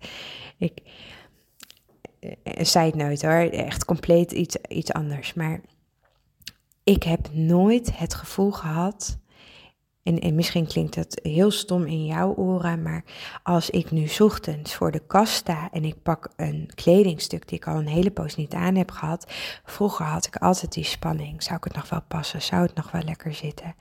Ik. 0.59 0.83
Een 2.21 2.37
eh, 2.43 2.65
side 2.65 2.97
note 2.97 3.27
hoor. 3.27 3.51
Echt 3.51 3.85
compleet 3.85 4.33
iets, 4.33 4.57
iets 4.69 4.93
anders. 4.93 5.35
Maar 5.35 5.61
ik 6.85 7.03
heb 7.03 7.29
nooit 7.33 7.99
het 7.99 8.15
gevoel 8.15 8.51
gehad 8.51 9.19
en, 10.09 10.19
en 10.19 10.35
misschien 10.35 10.67
klinkt 10.67 10.95
dat 10.95 11.19
heel 11.23 11.51
stom 11.51 11.87
in 11.87 12.07
jouw 12.07 12.35
oren, 12.35 12.83
maar 12.83 13.05
als 13.43 13.71
ik 13.71 13.91
nu 13.91 14.09
ochtends 14.19 14.75
voor 14.75 14.91
de 14.91 15.03
kast 15.07 15.33
sta 15.33 15.69
en 15.73 15.85
ik 15.85 16.03
pak 16.03 16.29
een 16.37 16.71
kledingstuk 16.75 17.49
die 17.49 17.59
ik 17.59 17.67
al 17.67 17.77
een 17.77 17.89
hele 17.89 18.11
poos 18.11 18.37
niet 18.37 18.55
aan 18.55 18.75
heb 18.75 18.91
gehad, 18.91 19.33
vroeger 19.65 20.07
had 20.07 20.27
ik 20.27 20.37
altijd 20.37 20.73
die 20.73 20.85
spanning. 20.85 21.43
Zou 21.43 21.57
ik 21.57 21.65
het 21.65 21.75
nog 21.75 21.89
wel 21.89 22.03
passen? 22.09 22.43
Zou 22.43 22.63
het 22.63 22.75
nog 22.75 22.91
wel 22.91 23.03
lekker 23.03 23.35
zitten? 23.35 23.75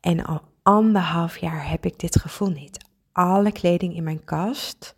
En 0.00 0.24
al 0.24 0.42
anderhalf 0.62 1.36
jaar 1.36 1.70
heb 1.70 1.86
ik 1.86 1.98
dit 1.98 2.20
gevoel 2.20 2.50
niet. 2.50 2.84
Alle 3.12 3.52
kleding 3.52 3.96
in 3.96 4.04
mijn 4.04 4.24
kast 4.24 4.94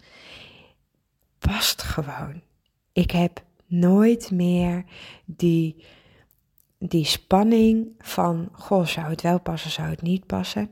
past 1.38 1.83
gewoon. 1.83 2.42
Ik 2.92 3.11
heb 3.11 3.42
nooit 3.66 4.31
meer 4.31 4.85
die 5.24 5.85
die 6.78 7.04
spanning 7.04 7.88
van, 7.98 8.48
goh, 8.52 8.86
zou 8.86 9.06
het 9.06 9.22
wel 9.22 9.40
passen, 9.40 9.70
zou 9.70 9.88
het 9.88 10.02
niet 10.02 10.26
passen. 10.26 10.70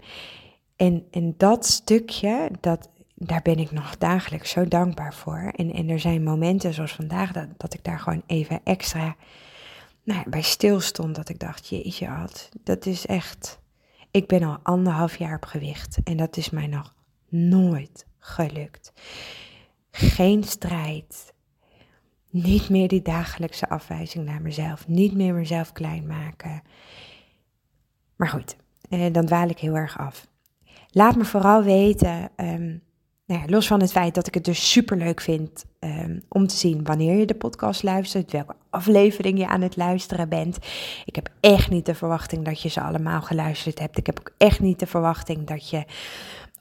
En, 0.77 1.07
en 1.11 1.35
dat 1.37 1.67
stukje, 1.67 2.51
dat, 2.61 2.89
daar 3.15 3.43
ben 3.43 3.59
ik 3.59 3.71
nog 3.71 3.99
dagelijks 3.99 4.51
zo 4.51 4.69
dankbaar 4.69 5.15
voor. 5.15 5.53
En, 5.57 5.73
en 5.73 5.89
er 5.89 6.01
zijn 6.01 6.23
momenten 6.23 6.75
zoals 6.75 6.93
vandaag 6.93 7.33
dat, 7.33 7.49
dat 7.57 7.75
ik 7.75 7.85
daar 7.85 7.99
gewoon 7.99 8.23
even 8.27 8.61
extra 8.65 9.17
nou, 10.03 10.31
bij 10.31 10.43
stil 10.43 10.81
stond. 10.81 11.15
Dat 11.15 11.29
ik 11.29 11.39
dacht, 11.39 11.69
jeetje 11.69 12.07
had, 12.07 12.49
dat 12.63 12.87
is 12.87 13.07
echt... 13.07 13.59
Ik 14.11 14.27
ben 14.27 14.43
al 14.43 14.59
anderhalf 14.63 15.17
jaar 15.17 15.37
op 15.37 15.45
gewicht 15.45 15.99
en 16.05 16.17
dat 16.17 16.37
is 16.37 16.51
mij 16.51 16.67
nog 16.67 16.95
nooit 17.29 18.07
gelukt. 18.19 18.93
Geen 19.91 20.45
strijd, 20.45 21.33
niet 22.43 22.69
meer 22.69 22.89
die 22.89 23.03
dagelijkse 23.03 23.69
afwijzing 23.69 24.25
naar 24.25 24.43
mezelf. 24.43 24.89
Niet 24.89 25.15
meer 25.15 25.35
mezelf 25.35 25.73
klein 25.73 26.07
maken. 26.07 26.63
Maar 28.17 28.29
goed, 28.29 28.57
eh, 28.89 29.13
dan 29.13 29.27
dwaal 29.27 29.49
ik 29.49 29.59
heel 29.59 29.77
erg 29.77 29.99
af. 29.99 30.27
Laat 30.91 31.17
me 31.17 31.25
vooral 31.25 31.63
weten, 31.63 32.31
um, 32.37 32.83
nou 33.27 33.41
ja, 33.41 33.47
los 33.47 33.67
van 33.67 33.81
het 33.81 33.93
feit 33.93 34.15
dat 34.15 34.27
ik 34.27 34.35
het 34.35 34.45
dus 34.45 34.71
super 34.71 34.97
leuk 34.97 35.21
vind 35.21 35.65
um, 35.81 36.23
om 36.29 36.47
te 36.47 36.57
zien 36.57 36.85
wanneer 36.85 37.19
je 37.19 37.27
de 37.27 37.35
podcast 37.35 37.83
luistert, 37.83 38.33
welke 38.33 38.55
aflevering 38.71 39.39
je 39.39 39.49
aan 39.49 39.61
het 39.61 39.77
luisteren 39.77 40.29
bent. 40.29 40.59
Ik 41.05 41.15
heb 41.15 41.29
echt 41.41 41.71
niet 41.71 41.87
de 41.87 41.95
verwachting 41.95 42.45
dat 42.45 42.63
je 42.63 42.69
ze 42.69 42.81
allemaal 42.81 43.23
geluisterd 43.23 43.79
hebt. 43.79 43.99
Ik 43.99 44.07
heb 44.07 44.19
ook 44.19 44.33
echt 44.37 44.61
niet 44.61 44.79
de 44.79 44.87
verwachting 44.87 45.47
dat 45.47 45.71
je 45.71 45.85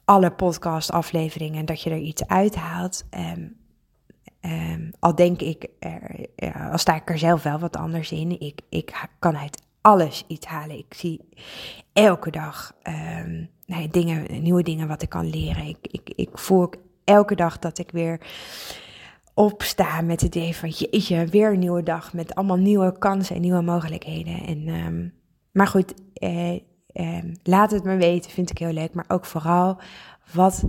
alle 0.04 0.30
podcast 0.30 0.90
afleveringen, 0.90 1.64
dat 1.64 1.82
je 1.82 1.90
er 1.90 1.98
iets 1.98 2.26
uithaalt. 2.26 3.04
Um, 3.10 3.56
Ehm, 4.46 4.90
al 4.98 5.14
denk 5.14 5.40
ik, 5.40 5.68
er, 5.78 6.70
al 6.70 6.78
sta 6.78 6.94
ik 6.94 7.10
er 7.10 7.18
zelf 7.18 7.42
wel 7.42 7.58
wat 7.58 7.76
anders 7.76 8.12
in. 8.12 8.40
Ik, 8.40 8.60
ik 8.68 9.08
kan 9.18 9.36
uit 9.36 9.62
alles 9.80 10.24
iets 10.26 10.46
halen. 10.46 10.78
Ik 10.78 10.94
zie 10.94 11.20
elke 11.92 12.30
dag 12.30 12.72
nee, 13.66 13.88
dingen, 13.88 14.42
nieuwe 14.42 14.62
dingen 14.62 14.88
wat 14.88 15.02
ik 15.02 15.08
kan 15.08 15.30
leren. 15.30 15.66
Ik, 15.66 15.78
ik, 15.80 16.10
ik 16.16 16.38
voel 16.38 16.70
elke 17.04 17.34
dag 17.34 17.58
dat 17.58 17.78
ik 17.78 17.90
weer 17.90 18.20
opsta 19.34 20.00
met 20.00 20.20
het 20.20 20.36
idee 20.36 20.56
van 20.56 20.68
jeetje, 20.68 21.26
weer 21.26 21.52
een 21.52 21.58
nieuwe 21.58 21.82
dag 21.82 22.12
met 22.12 22.34
allemaal 22.34 22.56
nieuwe 22.56 22.98
kansen 22.98 23.34
en 23.34 23.40
nieuwe 23.40 23.62
mogelijkheden. 23.62 24.46
En, 24.46 24.68
um, 24.68 25.14
maar 25.52 25.66
goed, 25.66 25.94
eh, 26.12 27.22
laat 27.42 27.70
het 27.70 27.84
me 27.84 27.96
weten, 27.96 28.30
vind 28.30 28.50
ik 28.50 28.58
heel 28.58 28.72
leuk. 28.72 28.94
Maar 28.94 29.04
ook 29.08 29.24
vooral 29.24 29.78
wat 30.32 30.64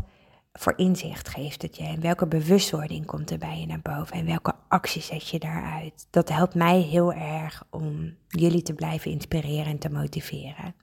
voor 0.58 0.74
inzicht 0.76 1.28
geeft 1.28 1.62
het 1.62 1.78
je 1.78 1.84
en 1.84 2.02
welke 2.02 2.28
bewustwording 2.28 3.06
komt 3.06 3.32
er 3.32 3.38
bij 3.38 3.60
je 3.60 3.66
naar 3.66 3.80
boven 3.82 4.16
en 4.16 4.26
welke 4.26 4.54
acties 4.68 5.06
zet 5.06 5.30
je 5.30 5.40
daaruit. 5.40 6.08
Dat 6.10 6.30
helpt 6.30 6.56
mij 6.56 6.80
heel 6.80 7.14
erg 7.14 7.64
om 7.70 8.16
jullie 8.28 8.62
te 8.62 8.74
blijven 8.74 9.12
inspireren 9.12 9.66
en 9.66 9.78
te 9.78 9.90
motiveren. 9.90 10.76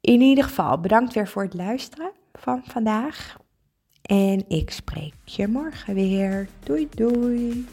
In 0.00 0.20
ieder 0.20 0.44
geval, 0.44 0.80
bedankt 0.80 1.14
weer 1.14 1.28
voor 1.28 1.42
het 1.42 1.54
luisteren 1.54 2.12
van 2.32 2.62
vandaag. 2.64 3.36
En 4.02 4.48
ik 4.48 4.70
spreek 4.70 5.14
je 5.24 5.48
morgen 5.48 5.94
weer. 5.94 6.48
Doei 6.64 6.88
doei. 6.90 7.66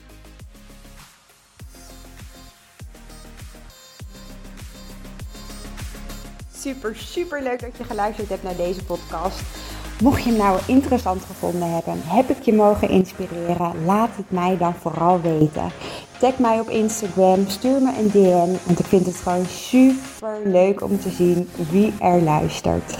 Super, 6.53 6.95
super 6.95 7.43
leuk 7.43 7.60
dat 7.60 7.77
je 7.77 7.84
geluisterd 7.84 8.29
hebt 8.29 8.43
naar 8.43 8.55
deze 8.55 8.84
podcast. 8.84 9.61
Mocht 10.02 10.24
je 10.24 10.30
hem 10.30 10.38
nou 10.38 10.60
interessant 10.66 11.24
gevonden 11.26 11.74
hebben, 11.74 12.02
heb 12.06 12.30
ik 12.30 12.42
je 12.42 12.54
mogen 12.54 12.90
inspireren, 12.90 13.86
laat 13.86 14.10
het 14.16 14.32
mij 14.32 14.58
dan 14.58 14.74
vooral 14.74 15.22
weten. 15.22 15.72
Tag 16.20 16.38
mij 16.38 16.60
op 16.60 16.70
Instagram, 16.70 17.48
stuur 17.48 17.82
me 17.82 17.92
een 18.00 18.12
DM, 18.12 18.58
want 18.66 18.80
ik 18.80 18.86
vind 18.86 19.06
het 19.06 19.16
gewoon 19.16 19.46
super 19.46 20.40
leuk 20.44 20.84
om 20.84 21.00
te 21.00 21.10
zien 21.10 21.50
wie 21.72 21.94
er 22.00 22.22
luistert. 22.22 22.98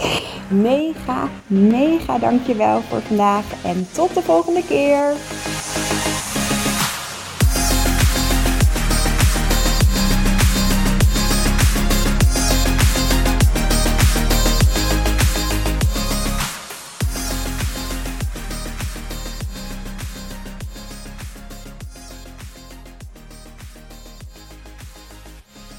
Mega, 0.48 1.28
mega 1.46 2.18
dankjewel 2.18 2.80
voor 2.80 3.02
vandaag 3.02 3.44
en 3.64 3.88
tot 3.92 4.14
de 4.14 4.22
volgende 4.22 4.64
keer. 4.66 5.14